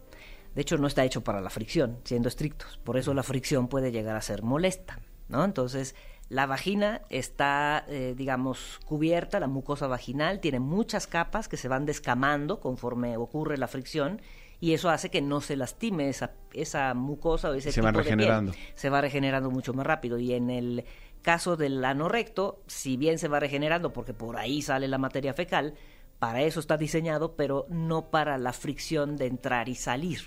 De 0.55 0.62
hecho, 0.62 0.77
no 0.77 0.88
está 0.88 1.03
hecho 1.03 1.24
para 1.24 1.41
la 1.41 1.50
fricción, 1.50 1.98
siendo 2.03 2.27
estrictos. 2.27 2.79
Por 2.83 2.98
eso 2.98 3.13
la 3.13 3.24
fricción 3.24 3.67
puede 3.67 3.91
llegar 3.91 4.15
a 4.15 4.22
ser 4.22 4.43
molesta, 4.43 5.00
¿no? 5.27 5.43
Entonces, 5.43 5.95
la 6.29 6.45
vagina 6.45 7.01
está, 7.10 7.86
eh, 7.88 8.13
digamos, 8.17 8.79
cubierta, 8.86 9.39
la 9.39 9.48
mucosa 9.48 9.88
vaginal 9.88 10.39
tiene 10.39 10.60
muchas 10.60 11.07
capas 11.07 11.48
que 11.48 11.57
se 11.57 11.67
van 11.67 11.86
descamando 11.86 12.60
conforme 12.60 13.17
ocurre 13.17 13.57
la 13.57 13.67
fricción 13.67 14.22
y 14.60 14.74
eso 14.74 14.89
hace 14.89 15.10
que 15.10 15.22
no 15.22 15.41
se 15.41 15.57
lastime 15.57 16.07
esa, 16.07 16.31
esa 16.53 16.93
mucosa 16.93 17.50
o 17.50 17.53
ese 17.53 17.72
Se 17.72 17.81
tipo 17.81 17.86
van 17.86 17.93
de 17.95 18.00
piel. 18.03 18.17
regenerando. 18.17 18.53
Se 18.75 18.89
va 18.89 19.01
regenerando 19.01 19.51
mucho 19.51 19.74
más 19.74 19.86
rápido 19.86 20.17
y 20.19 20.33
en 20.33 20.50
el 20.50 20.86
caso 21.23 21.57
del 21.57 21.83
ano 21.83 22.07
recto, 22.09 22.61
si 22.67 22.97
bien 22.97 23.17
se 23.17 23.27
va 23.27 23.39
regenerando 23.39 23.91
porque 23.93 24.13
por 24.13 24.37
ahí 24.37 24.61
sale 24.61 24.87
la 24.87 24.99
materia 24.99 25.33
fecal, 25.33 25.73
para 26.19 26.41
eso 26.43 26.59
está 26.59 26.77
diseñado, 26.77 27.35
pero 27.35 27.65
no 27.69 28.11
para 28.11 28.37
la 28.37 28.53
fricción 28.53 29.17
de 29.17 29.25
entrar 29.25 29.67
y 29.67 29.75
salir. 29.75 30.21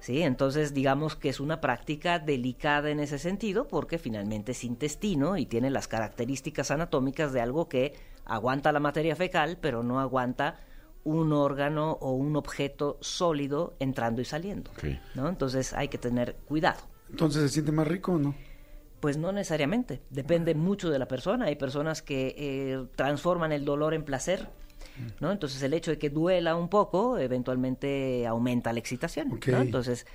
¿sí? 0.00 0.22
Entonces, 0.22 0.74
digamos 0.74 1.16
que 1.16 1.30
es 1.30 1.40
una 1.40 1.60
práctica 1.60 2.18
delicada 2.18 2.90
en 2.90 3.00
ese 3.00 3.18
sentido 3.18 3.66
porque 3.66 3.98
finalmente 3.98 4.52
es 4.52 4.64
intestino 4.64 5.36
y 5.36 5.46
tiene 5.46 5.70
las 5.70 5.88
características 5.88 6.70
anatómicas 6.70 7.32
de 7.32 7.40
algo 7.40 7.68
que 7.68 7.94
aguanta 8.24 8.72
la 8.72 8.80
materia 8.80 9.16
fecal, 9.16 9.58
pero 9.60 9.82
no 9.82 10.00
aguanta 10.00 10.60
un 11.02 11.32
órgano 11.32 11.92
o 12.00 12.12
un 12.12 12.36
objeto 12.36 12.98
sólido 13.00 13.74
entrando 13.78 14.20
y 14.20 14.24
saliendo. 14.24 14.70
Entonces 15.14 15.72
hay 15.72 15.88
que 15.88 15.98
tener 15.98 16.36
cuidado. 16.46 16.80
Entonces, 17.10 17.42
¿se 17.42 17.48
siente 17.48 17.72
más 17.72 17.88
rico 17.88 18.12
o 18.12 18.18
no? 18.18 18.34
Pues 19.00 19.16
no 19.16 19.32
necesariamente, 19.32 20.02
depende 20.10 20.54
mucho 20.54 20.90
de 20.90 20.98
la 20.98 21.08
persona. 21.08 21.46
Hay 21.46 21.56
personas 21.56 22.02
que 22.02 22.34
eh, 22.36 22.86
transforman 22.96 23.50
el 23.52 23.64
dolor 23.64 23.94
en 23.94 24.04
placer, 24.04 24.48
¿no? 25.20 25.32
Entonces 25.32 25.62
el 25.62 25.72
hecho 25.72 25.90
de 25.90 25.98
que 25.98 26.10
duela 26.10 26.54
un 26.54 26.68
poco, 26.68 27.18
eventualmente 27.18 28.26
aumenta 28.26 28.72
la 28.72 28.78
excitación. 28.78 29.40
Entonces, 29.46 30.06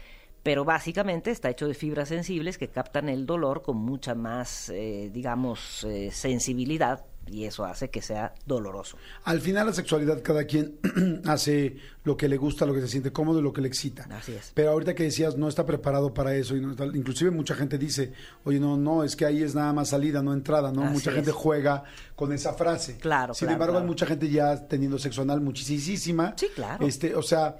pero 0.45 0.63
básicamente 0.63 1.31
está 1.31 1.49
hecho 1.49 1.67
de 1.67 1.73
fibras 1.73 2.09
sensibles 2.09 2.59
que 2.59 2.67
captan 2.67 3.09
el 3.09 3.25
dolor 3.25 3.63
con 3.63 3.77
mucha 3.77 4.13
más, 4.13 4.69
eh, 4.69 5.09
digamos, 5.11 5.83
eh, 5.85 6.11
sensibilidad 6.11 7.03
y 7.27 7.45
eso 7.45 7.65
hace 7.65 7.89
que 7.89 8.01
sea 8.01 8.33
doloroso. 8.45 8.97
Al 9.23 9.41
final 9.41 9.65
la 9.67 9.73
sexualidad 9.73 10.21
cada 10.21 10.45
quien 10.45 10.75
hace 11.25 11.77
lo 12.03 12.15
que 12.17 12.27
le 12.29 12.37
gusta, 12.37 12.65
lo 12.65 12.73
que 12.73 12.81
se 12.81 12.87
siente 12.87 13.11
cómodo 13.11 13.39
y 13.39 13.41
lo 13.41 13.51
que 13.53 13.61
le 13.61 13.67
excita. 13.67 14.07
Así 14.11 14.33
es. 14.33 14.51
Pero 14.53 14.71
ahorita 14.71 14.93
que 14.95 15.03
decías 15.03 15.35
no 15.37 15.47
está 15.47 15.65
preparado 15.65 16.13
para 16.13 16.35
eso 16.35 16.55
y 16.55 16.61
no 16.61 16.71
está- 16.71 16.85
inclusive 16.85 17.31
mucha 17.31 17.55
gente 17.55 17.77
dice, 17.77 18.13
"Oye, 18.43 18.59
no, 18.59 18.77
no, 18.77 19.03
es 19.03 19.15
que 19.15 19.25
ahí 19.25 19.41
es 19.43 19.55
nada 19.55 19.73
más 19.73 19.89
salida, 19.89 20.21
no 20.21 20.33
entrada", 20.33 20.71
¿no? 20.71 20.83
Así 20.83 20.93
mucha 20.93 21.09
es. 21.11 21.15
gente 21.15 21.31
juega 21.31 21.83
con 22.15 22.31
esa 22.31 22.53
frase. 22.53 22.97
Claro, 22.97 23.33
Sin 23.33 23.47
claro, 23.47 23.53
embargo, 23.53 23.77
hay 23.79 23.85
mucha 23.85 24.05
gente 24.05 24.29
ya 24.29 24.67
teniendo 24.67 24.99
sexo 24.99 25.21
anal 25.23 25.41
muchísima. 25.41 26.33
Sí, 26.37 26.47
claro. 26.53 26.85
Este, 26.85 27.15
o 27.15 27.23
sea, 27.23 27.57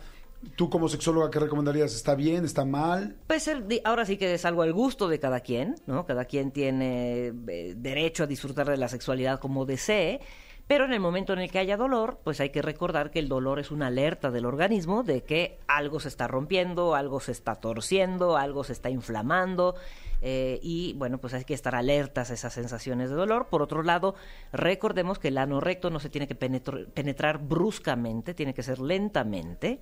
tú 0.55 0.69
como 0.69 0.87
sexóloga 0.89 1.29
qué 1.31 1.39
recomendarías? 1.39 1.93
¿Está 1.95 2.15
bien? 2.15 2.45
¿Está 2.45 2.65
mal? 2.65 3.15
Pues 3.27 3.49
ahora 3.83 4.05
sí 4.05 4.17
que 4.17 4.33
es 4.33 4.45
algo 4.45 4.61
al 4.61 4.73
gusto 4.73 5.07
de 5.07 5.19
cada 5.19 5.39
quien, 5.39 5.75
¿no? 5.87 6.05
Cada 6.05 6.25
quien 6.25 6.51
tiene 6.51 7.33
eh, 7.47 7.73
derecho 7.75 8.23
a 8.23 8.27
disfrutar 8.27 8.69
de 8.69 8.77
la 8.77 8.87
sexualidad 8.87 9.39
como 9.39 9.65
desee, 9.65 10.19
pero 10.67 10.85
en 10.85 10.93
el 10.93 10.99
momento 10.99 11.33
en 11.33 11.39
el 11.39 11.51
que 11.51 11.59
haya 11.59 11.77
dolor, 11.77 12.19
pues 12.23 12.39
hay 12.39 12.49
que 12.49 12.61
recordar 12.63 13.11
que 13.11 13.19
el 13.19 13.27
dolor 13.27 13.59
es 13.59 13.69
una 13.69 13.87
alerta 13.87 14.31
del 14.31 14.45
organismo 14.45 15.03
de 15.03 15.21
que 15.23 15.59
algo 15.67 15.99
se 15.99 16.07
está 16.07 16.27
rompiendo, 16.27 16.95
algo 16.95 17.19
se 17.19 17.31
está 17.33 17.55
torciendo, 17.55 18.35
algo 18.37 18.63
se 18.63 18.73
está 18.73 18.89
inflamando. 18.89 19.75
eh, 20.21 20.59
y 20.63 20.93
bueno, 20.93 21.19
pues 21.19 21.35
hay 21.35 21.43
que 21.43 21.53
estar 21.53 21.75
alertas 21.75 22.31
a 22.31 22.33
esas 22.33 22.51
sensaciones 22.53 23.09
de 23.11 23.15
dolor. 23.15 23.45
Por 23.47 23.61
otro 23.61 23.83
lado, 23.83 24.15
recordemos 24.53 25.19
que 25.19 25.27
el 25.27 25.37
ano 25.37 25.59
recto 25.59 25.91
no 25.91 25.99
se 25.99 26.09
tiene 26.09 26.27
que 26.27 26.39
penetr- 26.39 26.87
penetrar 26.93 27.37
bruscamente, 27.37 28.33
tiene 28.33 28.55
que 28.55 28.63
ser 28.63 28.79
lentamente 28.79 29.81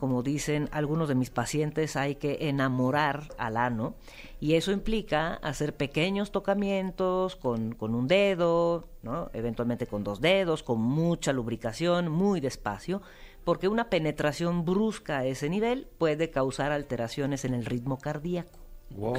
como 0.00 0.22
dicen 0.22 0.70
algunos 0.72 1.10
de 1.10 1.14
mis 1.14 1.28
pacientes, 1.28 1.94
hay 1.94 2.14
que 2.14 2.48
enamorar 2.48 3.28
al 3.36 3.58
ano 3.58 3.96
y 4.40 4.54
eso 4.54 4.72
implica 4.72 5.34
hacer 5.34 5.76
pequeños 5.76 6.32
tocamientos 6.32 7.36
con, 7.36 7.74
con 7.74 7.94
un 7.94 8.08
dedo, 8.08 8.88
¿no? 9.02 9.30
eventualmente 9.34 9.86
con 9.86 10.02
dos 10.02 10.22
dedos, 10.22 10.62
con 10.62 10.80
mucha 10.80 11.34
lubricación, 11.34 12.08
muy 12.10 12.40
despacio, 12.40 13.02
porque 13.44 13.68
una 13.68 13.90
penetración 13.90 14.64
brusca 14.64 15.18
a 15.18 15.26
ese 15.26 15.50
nivel 15.50 15.86
puede 15.98 16.30
causar 16.30 16.72
alteraciones 16.72 17.44
en 17.44 17.52
el 17.52 17.66
ritmo 17.66 17.98
cardíaco. 17.98 18.58
Ok. 18.98 19.18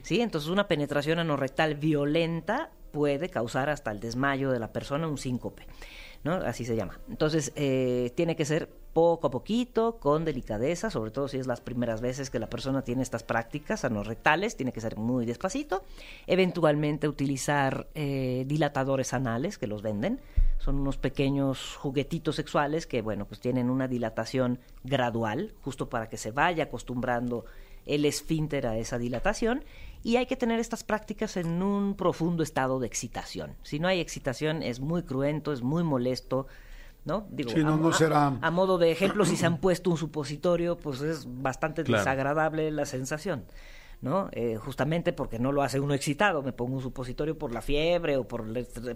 ¿sí? 0.00 0.22
Entonces 0.22 0.48
una 0.48 0.68
penetración 0.68 1.18
anorrectal 1.18 1.74
violenta 1.74 2.70
puede 2.92 3.28
causar 3.28 3.68
hasta 3.68 3.90
el 3.90 4.00
desmayo 4.00 4.50
de 4.50 4.58
la 4.58 4.72
persona, 4.72 5.06
un 5.06 5.18
síncope, 5.18 5.66
¿no? 6.22 6.32
Así 6.32 6.64
se 6.64 6.76
llama. 6.76 6.98
Entonces 7.10 7.52
eh, 7.56 8.10
tiene 8.14 8.36
que 8.36 8.46
ser 8.46 8.70
poco 8.94 9.26
a 9.26 9.30
poquito, 9.30 9.98
con 9.98 10.24
delicadeza, 10.24 10.88
sobre 10.88 11.10
todo 11.10 11.28
si 11.28 11.36
es 11.36 11.46
las 11.46 11.60
primeras 11.60 12.00
veces 12.00 12.30
que 12.30 12.38
la 12.38 12.48
persona 12.48 12.82
tiene 12.82 13.02
estas 13.02 13.24
prácticas 13.24 13.84
anorrectales, 13.84 14.56
tiene 14.56 14.72
que 14.72 14.80
ser 14.80 14.96
muy 14.96 15.26
despacito. 15.26 15.82
Eventualmente 16.26 17.08
utilizar 17.08 17.88
eh, 17.94 18.44
dilatadores 18.46 19.12
anales 19.12 19.58
que 19.58 19.66
los 19.66 19.82
venden. 19.82 20.20
Son 20.58 20.76
unos 20.76 20.96
pequeños 20.96 21.76
juguetitos 21.76 22.36
sexuales 22.36 22.86
que, 22.86 23.02
bueno, 23.02 23.26
pues 23.26 23.40
tienen 23.40 23.68
una 23.68 23.88
dilatación 23.88 24.60
gradual, 24.84 25.52
justo 25.60 25.90
para 25.90 26.08
que 26.08 26.16
se 26.16 26.30
vaya 26.30 26.64
acostumbrando 26.64 27.44
el 27.86 28.04
esfínter 28.04 28.66
a 28.66 28.78
esa 28.78 28.96
dilatación 28.96 29.64
y 30.02 30.16
hay 30.16 30.26
que 30.26 30.36
tener 30.36 30.60
estas 30.60 30.84
prácticas 30.84 31.36
en 31.36 31.62
un 31.62 31.96
profundo 31.96 32.42
estado 32.42 32.78
de 32.78 32.86
excitación. 32.86 33.56
Si 33.62 33.78
no 33.78 33.88
hay 33.88 34.00
excitación 34.00 34.62
es 34.62 34.80
muy 34.80 35.02
cruento, 35.02 35.52
es 35.52 35.62
muy 35.62 35.82
molesto, 35.82 36.46
¿no? 37.04 37.26
Digo, 37.30 37.50
Sí, 37.50 37.62
no, 37.62 37.74
a, 37.74 37.76
no 37.76 37.88
a- 37.88 37.92
será- 37.92 38.38
a 38.40 38.50
modo 38.50 38.78
de 38.78 38.90
ejemplo, 38.90 39.24
si 39.24 39.36
se 39.36 39.46
han 39.46 39.58
puesto 39.60 39.90
un 39.90 39.96
supositorio, 39.96 40.76
pues 40.78 41.00
es 41.00 41.26
bastante 41.26 41.84
Claro. 41.84 42.02
desagradable 42.02 42.70
la 42.70 42.86
sensación. 42.86 43.44
¿No? 44.04 44.28
Eh, 44.32 44.56
justamente 44.56 45.12
porque 45.12 45.38
no 45.38 45.50
lo 45.50 45.62
hace 45.62 45.80
uno 45.80 45.94
excitado, 45.94 46.42
me 46.42 46.52
pongo 46.52 46.76
un 46.76 46.82
supositorio 46.82 47.36
por 47.36 47.52
la 47.52 47.62
fiebre 47.62 48.16
o 48.18 48.28
por, 48.28 48.44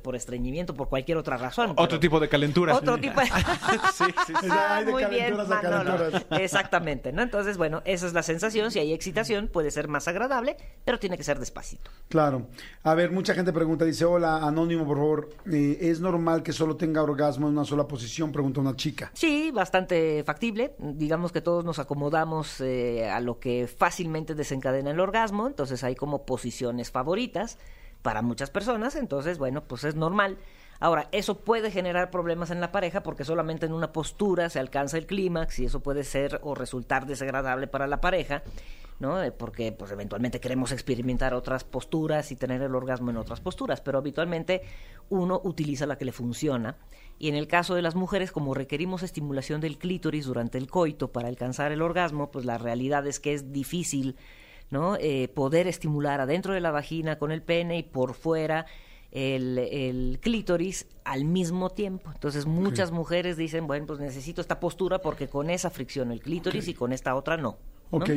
por 0.03 0.15
estreñimiento, 0.15 0.75
por 0.75 0.89
cualquier 0.89 1.19
otra 1.19 1.37
razón. 1.39 1.71
Otro 1.71 1.87
pero- 1.89 2.01
tipo 2.01 2.21
de 2.21 2.29
calenturas. 2.29 2.77
Otro 2.77 2.97
tipo 3.01 3.19
de... 3.21 3.27
sí, 3.27 4.05
sí, 4.27 4.33
sí. 4.41 4.49
De 4.85 4.93
Muy 4.93 5.05
bien, 5.07 5.35
calenturas 5.35 5.51
a 5.51 5.63
Manolo. 5.63 5.97
calenturas. 5.97 6.27
Exactamente, 6.43 7.13
¿no? 7.13 7.23
Entonces, 7.23 7.57
bueno, 7.57 7.83
esa 7.85 8.07
es 8.07 8.13
la 8.13 8.23
sensación. 8.23 8.71
Si 8.71 8.79
hay 8.79 8.93
excitación, 8.93 9.49
puede 9.49 9.71
ser 9.71 9.89
más 9.89 10.07
agradable, 10.09 10.57
pero 10.85 10.99
tiene 10.99 11.17
que 11.17 11.25
ser 11.25 11.39
despacito. 11.39 11.91
Claro. 12.09 12.47
A 12.83 12.95
ver, 12.95 13.11
mucha 13.11 13.35
gente 13.35 13.53
pregunta, 13.53 13.85
dice, 13.85 14.05
hola, 14.05 14.37
anónimo, 14.47 14.87
por 14.87 14.99
favor, 14.99 15.29
eh, 15.51 15.79
¿es 15.81 16.01
normal 16.01 16.43
que 16.43 16.53
solo 16.53 16.77
tenga 16.77 17.03
orgasmo 17.03 17.47
en 17.49 17.55
una 17.55 17.65
sola 17.65 17.89
posición? 17.89 18.31
Pregunta 18.31 18.61
una 18.61 18.77
chica. 18.77 19.11
Sí, 19.15 19.51
bastante 19.51 20.23
factible. 20.25 20.75
Digamos 20.79 21.33
que 21.33 21.41
todos 21.41 21.65
nos 21.65 21.79
acomodamos 21.79 22.61
eh, 22.61 23.09
a 23.09 23.21
lo 23.21 23.39
que 23.39 23.67
fácilmente 23.67 24.35
desencadena 24.35 24.93
el 24.99 25.03
orgasmo, 25.03 25.47
entonces 25.47 25.85
hay 25.85 25.95
como 25.95 26.27
posiciones 26.27 26.91
favoritas 26.91 27.59
para 28.03 28.23
muchas 28.23 28.51
personas, 28.51 28.97
entonces 28.97 29.39
bueno, 29.39 29.65
pues 29.65 29.85
es 29.85 29.95
normal. 29.95 30.39
Ahora, 30.81 31.09
eso 31.11 31.39
puede 31.39 31.73
generar 31.73 32.11
problemas 32.11 32.51
en 32.51 32.61
la 32.61 32.71
pareja 32.71 33.03
porque 33.03 33.25
solamente 33.25 33.67
en 33.67 33.73
una 33.73 33.93
postura 33.93 34.49
se 34.49 34.61
alcanza 34.61 34.97
el 34.97 35.07
clímax 35.07 35.59
y 35.59 35.65
eso 35.65 35.81
puede 35.81 36.05
ser 36.05 36.41
o 36.43 36.55
resultar 36.55 37.07
desagradable 37.07 37.67
para 37.67 37.89
la 37.89 38.01
pareja, 38.01 38.43
¿no? 39.01 39.21
Eh, 39.21 39.33
Porque 39.33 39.73
pues 39.73 39.91
eventualmente 39.91 40.39
queremos 40.39 40.71
experimentar 40.71 41.35
otras 41.35 41.65
posturas 41.65 42.31
y 42.31 42.37
tener 42.37 42.63
el 42.63 42.77
orgasmo 42.77 43.11
en 43.11 43.17
otras 43.17 43.41
posturas, 43.41 43.81
pero 43.81 43.99
habitualmente 43.99 44.63
uno 45.09 45.41
utiliza 45.43 45.87
la 45.87 45.99
que 45.99 46.05
le 46.05 46.13
funciona. 46.13 46.77
Y 47.19 47.29
en 47.29 47.35
el 47.35 47.49
caso 47.49 47.75
de 47.75 47.83
las 47.83 47.97
mujeres, 47.97 48.31
como 48.31 48.55
requerimos 48.55 49.03
estimulación 49.03 49.61
del 49.61 49.79
clítoris 49.79 50.27
durante 50.27 50.59
el 50.59 50.71
coito 50.71 51.11
para 51.11 51.27
alcanzar 51.27 51.73
el 51.73 51.83
orgasmo, 51.83 52.31
pues 52.31 52.45
la 52.45 52.59
realidad 52.59 53.05
es 53.09 53.19
que 53.19 53.35
es 53.35 53.53
difícil, 53.53 54.15
¿no? 54.71 54.97
Eh, 54.97 55.29
poder 55.29 55.67
estimular 55.67 56.21
adentro 56.21 56.55
de 56.55 56.61
la 56.61 56.71
vagina 56.71 57.19
con 57.19 57.33
el 57.33 57.43
pene 57.43 57.79
y 57.79 57.83
por 57.83 58.15
fuera 58.15 58.67
el, 59.11 59.59
el 59.59 60.19
clítoris 60.21 60.87
al 61.05 61.25
mismo 61.25 61.71
tiempo. 61.71 62.11
Entonces 62.13 62.47
muchas 62.47 62.91
mujeres 62.91 63.37
dicen, 63.37 63.67
bueno, 63.67 63.87
pues 63.87 64.01
necesito 64.01 64.41
esta 64.41 64.61
postura 64.61 65.01
porque 65.01 65.29
con 65.29 65.51
esa 65.51 65.71
fricción 65.71 66.13
el 66.13 66.21
clítoris 66.21 66.69
y 66.69 66.75
con 66.75 66.93
esta 66.93 67.15
otra 67.15 67.37
no. 67.37 67.59
¿no? 67.91 67.99
Ok. 67.99 68.11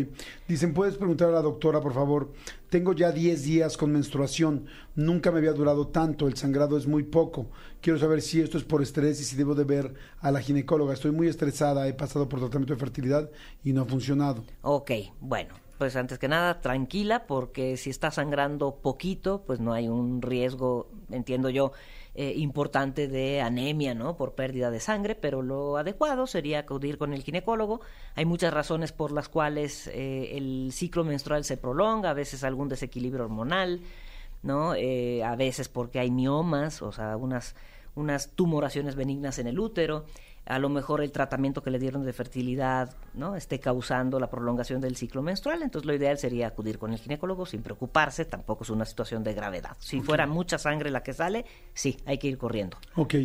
Dicen, 0.48 0.74
¿puedes 0.74 0.98
preguntar 0.98 1.30
a 1.30 1.32
la 1.32 1.42
doctora, 1.42 1.80
por 1.80 1.94
favor? 1.94 2.34
Tengo 2.70 2.94
ya 2.94 3.12
10 3.12 3.44
días 3.44 3.78
con 3.78 3.92
menstruación. 3.92 4.66
Nunca 4.96 5.32
me 5.32 5.40
había 5.40 5.54
durado 5.54 5.88
tanto. 5.88 6.28
El 6.28 6.36
sangrado 6.36 6.78
es 6.78 6.88
muy 6.88 7.04
poco. 7.04 7.48
Quiero 7.80 7.98
saber 7.98 8.22
si 8.22 8.42
esto 8.42 8.58
es 8.58 8.64
por 8.64 8.82
estrés 8.82 9.22
y 9.22 9.24
si 9.24 9.36
debo 9.36 9.56
de 9.56 9.64
ver 9.64 9.94
a 10.20 10.32
la 10.32 10.42
ginecóloga. 10.42 10.94
Estoy 10.94 11.12
muy 11.12 11.28
estresada. 11.28 11.88
He 11.88 11.94
pasado 11.94 12.28
por 12.28 12.40
tratamiento 12.40 12.74
de 12.74 12.80
fertilidad 12.80 13.30
y 13.64 13.74
no 13.74 13.84
ha 13.84 13.86
funcionado. 13.86 14.44
Ok, 14.62 14.92
bueno, 15.22 15.54
pues 15.82 15.96
antes 15.96 16.20
que 16.20 16.28
nada, 16.28 16.62
tranquila, 16.62 17.26
porque 17.26 17.76
si 17.76 17.90
está 17.90 18.12
sangrando 18.12 18.76
poquito, 18.84 19.42
pues 19.48 19.60
no 19.60 19.74
hay 19.74 19.88
un 19.88 20.22
riesgo, 20.22 20.92
entiendo 21.10 21.50
yo, 21.50 21.72
eh, 22.14 22.36
importante 22.38 23.08
de 23.08 23.42
anemia, 23.42 23.96
¿no? 23.96 24.16
Por 24.16 24.36
pérdida 24.36 24.70
de 24.70 24.80
sangre, 24.80 25.16
pero 25.16 25.42
lo 25.42 25.78
adecuado 25.78 26.28
sería 26.28 26.60
acudir 26.60 27.00
con 27.00 27.14
el 27.14 27.24
ginecólogo. 27.24 27.82
Hay 28.14 28.26
muchas 28.26 28.54
razones 28.54 28.92
por 28.92 29.12
las 29.12 29.28
cuales 29.28 29.88
eh, 29.88 30.38
el 30.38 30.70
ciclo 30.72 31.04
menstrual 31.04 31.46
se 31.46 31.58
prolonga, 31.58 32.12
a 32.12 32.14
veces 32.14 32.44
algún 32.44 32.70
desequilibrio 32.70 33.24
hormonal, 33.24 33.82
¿no? 34.44 34.76
Eh, 34.76 35.24
a 35.24 35.36
veces 35.36 35.68
porque 35.68 35.98
hay 35.98 36.12
miomas, 36.12 36.84
o 36.84 36.92
sea, 36.92 37.18
unas, 37.18 37.56
unas 37.96 38.36
tumoraciones 38.36 38.94
benignas 38.96 39.40
en 39.40 39.48
el 39.48 39.58
útero. 39.58 40.06
A 40.46 40.58
lo 40.60 40.70
mejor 40.70 41.02
el 41.02 41.12
tratamiento 41.12 41.62
que 41.62 41.70
le 41.72 41.78
dieron 41.80 42.04
de 42.04 42.14
fertilidad, 42.14 42.96
¿no? 43.14 43.36
Esté 43.36 43.60
causando 43.60 44.20
la 44.20 44.30
prolongación 44.30 44.82
del 44.82 44.96
ciclo 44.96 45.22
menstrual. 45.22 45.62
Entonces, 45.62 45.86
lo 45.86 45.94
ideal 45.94 46.18
sería 46.18 46.48
acudir 46.48 46.78
con 46.80 46.92
el 46.94 47.00
ginecólogo 47.00 47.46
sin 47.46 47.62
preocuparse. 47.62 48.26
Tampoco 48.26 48.64
es 48.64 48.70
una 48.72 48.86
situación 48.86 49.24
de 49.24 49.34
gravedad. 49.34 49.78
Si 49.80 50.02
fuera 50.02 50.26
mucha 50.28 50.58
sangre 50.58 50.90
la 50.90 51.04
que 51.04 51.14
sale, 51.14 51.46
sí, 51.74 51.98
hay 52.06 52.18
que 52.18 52.28
ir 52.28 52.38
corriendo. 52.38 52.78
Ok. 52.96 53.16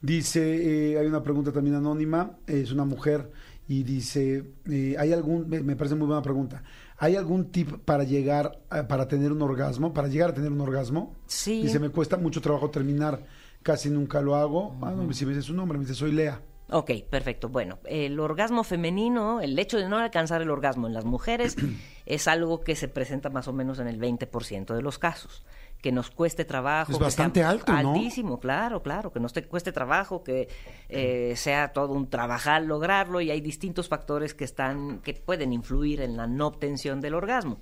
Dice, 0.00 0.92
eh, 0.92 0.98
hay 0.98 1.06
una 1.06 1.22
pregunta 1.22 1.52
también 1.52 1.76
anónima. 1.76 2.32
Es 2.46 2.72
una 2.72 2.84
mujer 2.84 3.30
y 3.68 3.82
dice, 3.82 4.44
eh, 4.70 4.96
¿hay 4.98 5.12
algún, 5.12 5.48
me, 5.48 5.60
me 5.62 5.76
parece 5.76 5.94
muy 5.94 6.06
buena 6.06 6.22
pregunta, 6.22 6.62
¿hay 6.98 7.14
algún 7.16 7.50
tip 7.52 7.70
para 7.84 8.02
llegar, 8.04 8.60
a- 8.70 8.86
para 8.88 9.06
tener 9.08 9.30
un 9.32 9.40
orgasmo, 9.40 9.92
para 9.94 10.08
llegar 10.08 10.30
a 10.30 10.34
tener 10.34 10.50
un 10.50 10.60
orgasmo? 10.60 11.14
Sí. 11.26 11.62
Dice, 11.62 11.78
me 11.78 11.88
cuesta 11.90 12.16
mucho 12.16 12.40
trabajo 12.40 12.70
terminar, 12.70 13.24
casi 13.62 13.88
nunca 13.88 14.20
lo 14.20 14.34
hago. 14.34 14.76
Ah, 14.82 14.90
no, 14.96 15.10
si 15.12 15.24
me 15.24 15.32
dice 15.32 15.42
su 15.42 15.54
nombre, 15.54 15.78
me 15.78 15.84
dice, 15.84 15.94
soy 15.94 16.12
Lea. 16.12 16.40
Ok, 16.72 16.90
perfecto. 17.08 17.50
Bueno, 17.50 17.78
el 17.84 18.18
orgasmo 18.18 18.64
femenino, 18.64 19.42
el 19.42 19.58
hecho 19.58 19.76
de 19.76 19.88
no 19.88 19.98
alcanzar 19.98 20.40
el 20.40 20.50
orgasmo 20.50 20.86
en 20.86 20.94
las 20.94 21.04
mujeres 21.04 21.54
es 22.06 22.28
algo 22.28 22.60
que 22.60 22.76
se 22.76 22.88
presenta 22.88 23.28
más 23.28 23.46
o 23.46 23.52
menos 23.52 23.78
en 23.78 23.88
el 23.88 24.00
20% 24.00 24.74
de 24.74 24.82
los 24.82 24.98
casos. 24.98 25.44
Que 25.82 25.92
nos 25.92 26.10
cueste 26.10 26.44
trabajo. 26.44 26.92
Es 26.92 26.98
bastante 26.98 27.42
alto, 27.42 27.72
¿no? 27.72 27.92
Altísimo, 27.92 28.38
claro, 28.38 28.82
claro. 28.82 29.12
Que 29.12 29.18
nos 29.18 29.32
te 29.32 29.42
cueste 29.42 29.72
trabajo, 29.72 30.22
que 30.22 30.48
eh, 30.88 31.34
sea 31.36 31.72
todo 31.72 31.92
un 31.92 32.08
trabajar 32.08 32.62
lograrlo 32.62 33.20
y 33.20 33.30
hay 33.32 33.40
distintos 33.40 33.88
factores 33.88 34.32
que 34.32 34.44
están, 34.44 35.00
que 35.00 35.12
pueden 35.14 35.52
influir 35.52 36.00
en 36.00 36.16
la 36.16 36.26
no 36.26 36.46
obtención 36.46 37.00
del 37.00 37.14
orgasmo. 37.14 37.58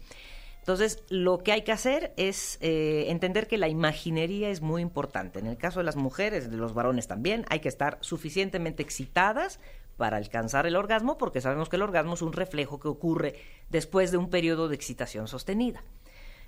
Entonces, 0.70 1.02
lo 1.08 1.38
que 1.38 1.50
hay 1.50 1.62
que 1.62 1.72
hacer 1.72 2.14
es 2.16 2.56
eh, 2.60 3.06
entender 3.08 3.48
que 3.48 3.58
la 3.58 3.66
imaginería 3.66 4.50
es 4.50 4.60
muy 4.60 4.82
importante. 4.82 5.40
En 5.40 5.48
el 5.48 5.56
caso 5.56 5.80
de 5.80 5.84
las 5.84 5.96
mujeres, 5.96 6.48
de 6.48 6.56
los 6.56 6.74
varones 6.74 7.08
también, 7.08 7.44
hay 7.48 7.58
que 7.58 7.68
estar 7.68 7.98
suficientemente 8.02 8.80
excitadas 8.80 9.58
para 9.96 10.16
alcanzar 10.16 10.68
el 10.68 10.76
orgasmo, 10.76 11.18
porque 11.18 11.40
sabemos 11.40 11.68
que 11.68 11.74
el 11.74 11.82
orgasmo 11.82 12.14
es 12.14 12.22
un 12.22 12.32
reflejo 12.32 12.78
que 12.78 12.86
ocurre 12.86 13.34
después 13.68 14.12
de 14.12 14.18
un 14.18 14.30
periodo 14.30 14.68
de 14.68 14.76
excitación 14.76 15.26
sostenida. 15.26 15.82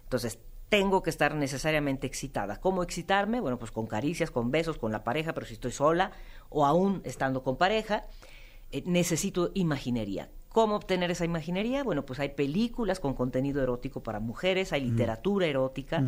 Entonces, 0.04 0.38
tengo 0.68 1.02
que 1.02 1.10
estar 1.10 1.34
necesariamente 1.34 2.06
excitada. 2.06 2.60
¿Cómo 2.60 2.84
excitarme? 2.84 3.40
Bueno, 3.40 3.58
pues 3.58 3.72
con 3.72 3.88
caricias, 3.88 4.30
con 4.30 4.52
besos, 4.52 4.78
con 4.78 4.92
la 4.92 5.02
pareja, 5.02 5.32
pero 5.32 5.46
si 5.46 5.54
estoy 5.54 5.72
sola 5.72 6.12
o 6.48 6.64
aún 6.64 7.02
estando 7.04 7.42
con 7.42 7.56
pareja, 7.56 8.06
eh, 8.70 8.84
necesito 8.86 9.50
imaginería. 9.54 10.30
¿Cómo 10.52 10.76
obtener 10.76 11.10
esa 11.10 11.24
imaginería? 11.24 11.82
Bueno, 11.82 12.04
pues 12.04 12.20
hay 12.20 12.30
películas 12.30 13.00
con 13.00 13.14
contenido 13.14 13.62
erótico 13.62 14.02
para 14.02 14.20
mujeres, 14.20 14.72
hay 14.72 14.82
literatura 14.82 15.46
erótica 15.46 16.04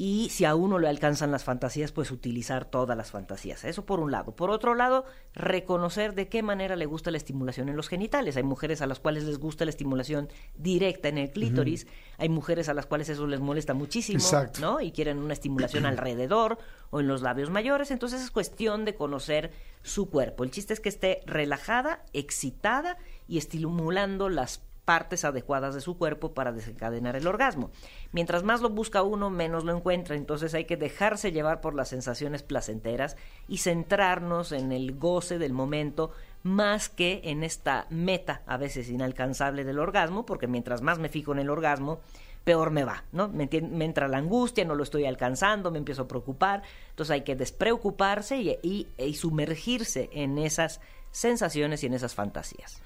y 0.00 0.28
si 0.30 0.44
a 0.44 0.54
uno 0.54 0.78
le 0.78 0.86
alcanzan 0.86 1.32
las 1.32 1.42
fantasías, 1.42 1.90
pues 1.90 2.12
utilizar 2.12 2.66
todas 2.66 2.96
las 2.96 3.10
fantasías. 3.10 3.64
Eso 3.64 3.84
por 3.84 3.98
un 3.98 4.12
lado. 4.12 4.36
Por 4.36 4.48
otro 4.48 4.76
lado, 4.76 5.04
reconocer 5.34 6.14
de 6.14 6.28
qué 6.28 6.40
manera 6.40 6.76
le 6.76 6.86
gusta 6.86 7.10
la 7.10 7.16
estimulación 7.16 7.68
en 7.68 7.74
los 7.74 7.88
genitales. 7.88 8.36
Hay 8.36 8.44
mujeres 8.44 8.80
a 8.80 8.86
las 8.86 9.00
cuales 9.00 9.24
les 9.24 9.40
gusta 9.40 9.64
la 9.64 9.70
estimulación 9.70 10.28
directa 10.56 11.08
en 11.08 11.18
el 11.18 11.32
clítoris, 11.32 11.88
hay 12.16 12.28
mujeres 12.28 12.68
a 12.68 12.74
las 12.74 12.86
cuales 12.86 13.08
eso 13.08 13.26
les 13.26 13.40
molesta 13.40 13.74
muchísimo, 13.74 14.20
Exacto. 14.20 14.60
¿no? 14.60 14.80
Y 14.80 14.92
quieren 14.92 15.18
una 15.18 15.32
estimulación 15.32 15.84
alrededor 15.86 16.58
o 16.90 17.00
en 17.00 17.08
los 17.08 17.20
labios 17.22 17.50
mayores, 17.50 17.90
entonces 17.90 18.22
es 18.22 18.30
cuestión 18.30 18.84
de 18.84 18.94
conocer 18.94 19.50
su 19.82 20.10
cuerpo. 20.10 20.44
El 20.44 20.52
chiste 20.52 20.74
es 20.74 20.78
que 20.78 20.90
esté 20.90 21.22
relajada, 21.26 22.04
excitada 22.12 22.98
y 23.26 23.38
estimulando 23.38 24.28
las 24.28 24.60
partes 24.88 25.26
adecuadas 25.26 25.74
de 25.74 25.82
su 25.82 25.98
cuerpo 25.98 26.32
para 26.32 26.50
desencadenar 26.50 27.14
el 27.14 27.26
orgasmo. 27.26 27.70
Mientras 28.12 28.42
más 28.42 28.62
lo 28.62 28.70
busca 28.70 29.02
uno, 29.02 29.28
menos 29.28 29.64
lo 29.64 29.76
encuentra, 29.76 30.16
entonces 30.16 30.54
hay 30.54 30.64
que 30.64 30.78
dejarse 30.78 31.30
llevar 31.30 31.60
por 31.60 31.74
las 31.74 31.90
sensaciones 31.90 32.42
placenteras 32.42 33.14
y 33.48 33.58
centrarnos 33.58 34.50
en 34.52 34.72
el 34.72 34.94
goce 34.96 35.38
del 35.38 35.52
momento 35.52 36.10
más 36.42 36.88
que 36.88 37.20
en 37.24 37.44
esta 37.44 37.86
meta 37.90 38.40
a 38.46 38.56
veces 38.56 38.88
inalcanzable 38.88 39.62
del 39.64 39.78
orgasmo, 39.78 40.24
porque 40.24 40.46
mientras 40.46 40.80
más 40.80 40.98
me 40.98 41.10
fijo 41.10 41.32
en 41.32 41.40
el 41.40 41.50
orgasmo, 41.50 42.00
peor 42.44 42.70
me 42.70 42.84
va, 42.84 43.04
¿no? 43.12 43.28
Me, 43.28 43.46
entra 43.52 44.08
la 44.08 44.16
angustia, 44.16 44.64
no 44.64 44.74
lo 44.74 44.84
estoy 44.84 45.04
alcanzando, 45.04 45.70
me 45.70 45.76
empiezo 45.76 46.02
a 46.04 46.08
preocupar, 46.08 46.62
entonces 46.88 47.10
hay 47.12 47.20
que 47.24 47.36
despreocuparse 47.36 48.38
y, 48.38 48.56
y- 48.62 48.86
y 48.96 49.12
sumergirse 49.16 50.08
en 50.14 50.38
esas 50.38 50.80
sensaciones 51.10 51.82
y 51.82 51.86
en 51.88 51.92
esas 51.92 52.14
fantasías. 52.14 52.80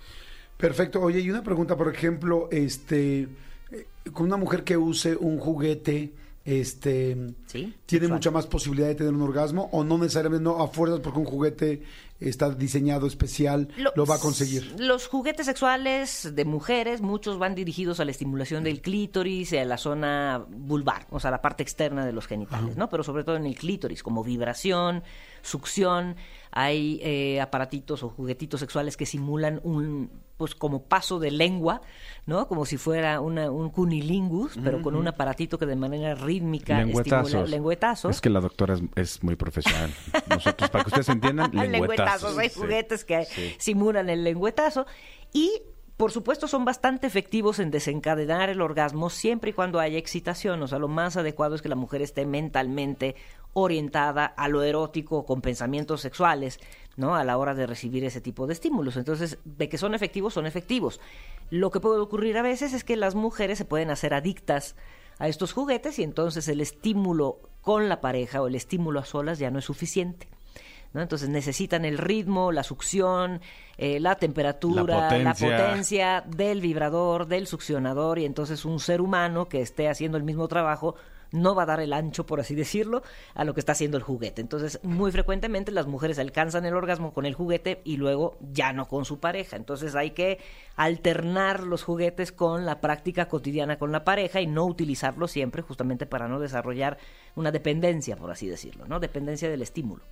Perfecto. 0.56 1.00
Oye, 1.00 1.20
y 1.20 1.30
una 1.30 1.42
pregunta, 1.42 1.76
por 1.76 1.92
ejemplo, 1.92 2.48
este, 2.50 3.28
con 4.12 4.26
una 4.26 4.36
mujer 4.36 4.64
que 4.64 4.76
use 4.76 5.16
un 5.16 5.38
juguete, 5.38 6.12
este, 6.44 7.16
Sí, 7.46 7.72
¿tiene 7.86 8.08
mucha 8.08 8.32
más 8.32 8.46
posibilidad 8.48 8.88
de 8.88 8.96
tener 8.96 9.12
un 9.12 9.22
orgasmo 9.22 9.68
o 9.70 9.84
no 9.84 9.96
necesariamente, 9.98 10.42
no 10.42 10.60
a 10.60 10.66
fuerzas 10.66 10.98
porque 10.98 11.20
un 11.20 11.24
juguete 11.24 11.82
está 12.18 12.50
diseñado 12.50 13.06
especial, 13.06 13.68
lo, 13.94 14.06
va 14.06 14.16
a 14.16 14.18
conseguir? 14.18 14.74
Los 14.78 15.06
juguetes 15.06 15.46
sexuales 15.46 16.32
de 16.34 16.44
mujeres, 16.44 17.00
muchos 17.00 17.38
van 17.38 17.54
dirigidos 17.54 18.00
a 18.00 18.04
la 18.04 18.10
estimulación 18.10 18.64
del 18.64 18.80
clítoris 18.80 19.52
y 19.52 19.58
a 19.58 19.64
la 19.64 19.78
zona 19.78 20.44
vulvar, 20.48 21.06
o 21.10 21.20
sea, 21.20 21.30
la 21.30 21.40
parte 21.40 21.62
externa 21.62 22.04
de 22.04 22.12
los 22.12 22.26
genitales, 22.26 22.76
¿no? 22.76 22.88
Pero 22.88 23.04
sobre 23.04 23.22
todo 23.22 23.36
en 23.36 23.46
el 23.46 23.54
clítoris, 23.54 24.02
como 24.02 24.24
vibración, 24.24 25.04
succión. 25.42 26.16
Hay 26.50 27.00
eh, 27.02 27.40
aparatitos 27.40 28.02
o 28.02 28.08
juguetitos 28.08 28.60
sexuales 28.60 28.96
que 28.96 29.06
simulan 29.06 29.60
un, 29.62 30.10
pues 30.42 30.56
como 30.56 30.82
paso 30.86 31.20
de 31.20 31.30
lengua, 31.30 31.82
¿no? 32.26 32.48
Como 32.48 32.66
si 32.66 32.76
fuera 32.76 33.20
una, 33.20 33.48
un 33.52 33.70
cunilingus, 33.70 34.58
pero 34.64 34.82
con 34.82 34.96
un 34.96 35.06
aparatito 35.06 35.56
que 35.56 35.66
de 35.66 35.76
manera 35.76 36.16
rítmica 36.16 36.78
Lengüetazos. 36.78 37.26
estimula 37.28 37.48
lengüetazos. 37.48 38.10
Es 38.16 38.20
que 38.20 38.28
la 38.28 38.40
doctora 38.40 38.74
es, 38.74 38.82
es 38.96 39.22
muy 39.22 39.36
profesional. 39.36 39.92
Nosotros, 40.28 40.68
para 40.68 40.82
que 40.82 40.88
ustedes 40.88 41.08
entiendan, 41.10 41.52
lengüetazos. 41.52 42.36
Hay 42.36 42.48
Sí. 42.48 42.58
juguetes 42.58 43.04
que 43.04 43.24
Sí. 43.26 43.54
simulan 43.58 44.10
el 44.10 44.24
lengüetazo. 44.24 44.84
Y, 45.32 45.62
por 45.96 46.10
supuesto, 46.10 46.48
son 46.48 46.64
bastante 46.64 47.06
efectivos 47.06 47.58
en 47.58 47.70
desencadenar 47.70 48.50
el 48.50 48.60
orgasmo 48.60 49.10
siempre 49.10 49.50
y 49.50 49.52
cuando 49.52 49.78
haya 49.78 49.98
excitación. 49.98 50.62
O 50.62 50.66
sea, 50.66 50.78
lo 50.78 50.88
más 50.88 51.16
adecuado 51.16 51.54
es 51.54 51.62
que 51.62 51.68
la 51.68 51.76
mujer 51.76 52.02
esté 52.02 52.26
mentalmente 52.26 53.14
orientada 53.52 54.24
a 54.24 54.48
lo 54.48 54.62
erótico 54.62 55.24
con 55.24 55.42
pensamientos 55.42 56.00
sexuales, 56.00 56.58
¿no? 56.96 57.14
A 57.14 57.24
la 57.24 57.36
hora 57.36 57.54
de 57.54 57.66
recibir 57.66 58.04
ese 58.04 58.20
tipo 58.20 58.46
de 58.46 58.54
estímulos. 58.54 58.96
Entonces, 58.96 59.38
de 59.44 59.68
que 59.68 59.78
son 59.78 59.94
efectivos, 59.94 60.34
son 60.34 60.46
efectivos. 60.46 61.00
Lo 61.50 61.70
que 61.70 61.80
puede 61.80 62.00
ocurrir 62.00 62.38
a 62.38 62.42
veces 62.42 62.72
es 62.72 62.84
que 62.84 62.96
las 62.96 63.14
mujeres 63.14 63.58
se 63.58 63.64
pueden 63.64 63.90
hacer 63.90 64.14
adictas 64.14 64.74
a 65.18 65.28
estos 65.28 65.52
juguetes 65.52 65.98
y 65.98 66.02
entonces 66.02 66.48
el 66.48 66.60
estímulo 66.60 67.38
con 67.60 67.88
la 67.88 68.00
pareja 68.00 68.42
o 68.42 68.48
el 68.48 68.54
estímulo 68.54 69.00
a 69.00 69.04
solas 69.04 69.38
ya 69.38 69.50
no 69.50 69.58
es 69.58 69.66
suficiente. 69.66 70.28
¿No? 70.92 71.00
Entonces 71.00 71.28
necesitan 71.28 71.84
el 71.84 71.98
ritmo, 71.98 72.52
la 72.52 72.62
succión, 72.62 73.40
eh, 73.78 74.00
la 74.00 74.16
temperatura, 74.16 74.82
La 74.82 75.08
potencia. 75.08 75.48
la 75.50 75.56
potencia 75.56 76.24
del 76.26 76.60
vibrador, 76.60 77.26
del 77.26 77.46
succionador 77.46 78.18
y 78.18 78.24
entonces 78.24 78.64
un 78.64 78.78
ser 78.78 79.00
humano 79.00 79.48
que 79.48 79.60
esté 79.62 79.88
haciendo 79.88 80.18
el 80.18 80.24
mismo 80.24 80.48
trabajo 80.48 80.94
no 81.32 81.54
va 81.54 81.64
a 81.64 81.66
dar 81.66 81.80
el 81.80 81.92
ancho, 81.92 82.24
por 82.26 82.40
así 82.40 82.54
decirlo, 82.54 83.02
a 83.34 83.44
lo 83.44 83.54
que 83.54 83.60
está 83.60 83.72
haciendo 83.72 83.96
el 83.96 84.02
juguete. 84.02 84.40
Entonces, 84.40 84.78
muy 84.82 85.10
frecuentemente 85.10 85.72
las 85.72 85.86
mujeres 85.86 86.18
alcanzan 86.18 86.64
el 86.64 86.74
orgasmo 86.74 87.12
con 87.12 87.26
el 87.26 87.34
juguete 87.34 87.80
y 87.84 87.96
luego 87.96 88.36
ya 88.52 88.72
no 88.72 88.86
con 88.86 89.04
su 89.04 89.18
pareja. 89.18 89.56
Entonces, 89.56 89.94
hay 89.94 90.10
que 90.10 90.38
alternar 90.76 91.64
los 91.64 91.82
juguetes 91.82 92.32
con 92.32 92.64
la 92.64 92.80
práctica 92.80 93.28
cotidiana 93.28 93.78
con 93.78 93.92
la 93.92 94.04
pareja 94.04 94.40
y 94.40 94.46
no 94.46 94.64
utilizarlos 94.64 95.30
siempre 95.30 95.62
justamente 95.62 96.06
para 96.06 96.28
no 96.28 96.40
desarrollar 96.40 96.98
una 97.34 97.50
dependencia, 97.50 98.16
por 98.16 98.30
así 98.30 98.46
decirlo, 98.46 98.86
¿no? 98.86 99.00
Dependencia 99.00 99.48
del 99.50 99.62
estímulo. 99.62 100.02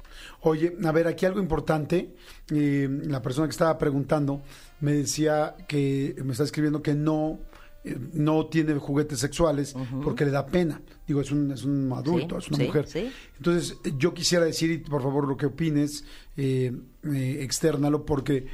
Oye, 0.40 0.76
a 0.84 0.92
ver, 0.92 1.06
aquí 1.06 1.26
algo 1.26 1.40
importante. 1.40 2.14
eh, 2.50 2.88
la 3.04 3.22
persona 3.22 3.46
que 3.46 3.52
estaba 3.52 3.76
preguntando 3.78 4.40
me 4.80 4.92
decía 4.92 5.54
que 5.68 6.14
me 6.24 6.32
está 6.32 6.44
escribiendo 6.44 6.82
que 6.82 6.94
no 6.94 7.38
eh, 7.84 7.96
no 8.12 8.46
tiene 8.46 8.74
juguetes 8.74 9.18
sexuales 9.18 9.74
porque 10.02 10.24
le 10.24 10.30
da 10.30 10.46
pena. 10.46 10.80
Digo, 11.06 11.20
es 11.20 11.30
un, 11.30 11.50
es 11.50 11.64
un 11.64 11.90
adulto, 11.92 12.40
Sí, 12.40 12.46
es 12.46 12.48
una 12.48 12.58
sí, 12.58 12.64
mujer. 12.66 12.86
sí. 12.86 13.10
Entonces, 13.36 13.76
yo 13.96 14.12
quisiera 14.14 14.44
decir, 14.44 14.70
y 14.70 14.78
por 14.78 15.02
favor, 15.02 15.26
lo 15.26 15.36
que 15.36 15.46
opines, 15.46 16.04
eh, 16.36 16.72
eh, 17.04 17.38
externalo, 17.40 18.04
porque, 18.04 18.46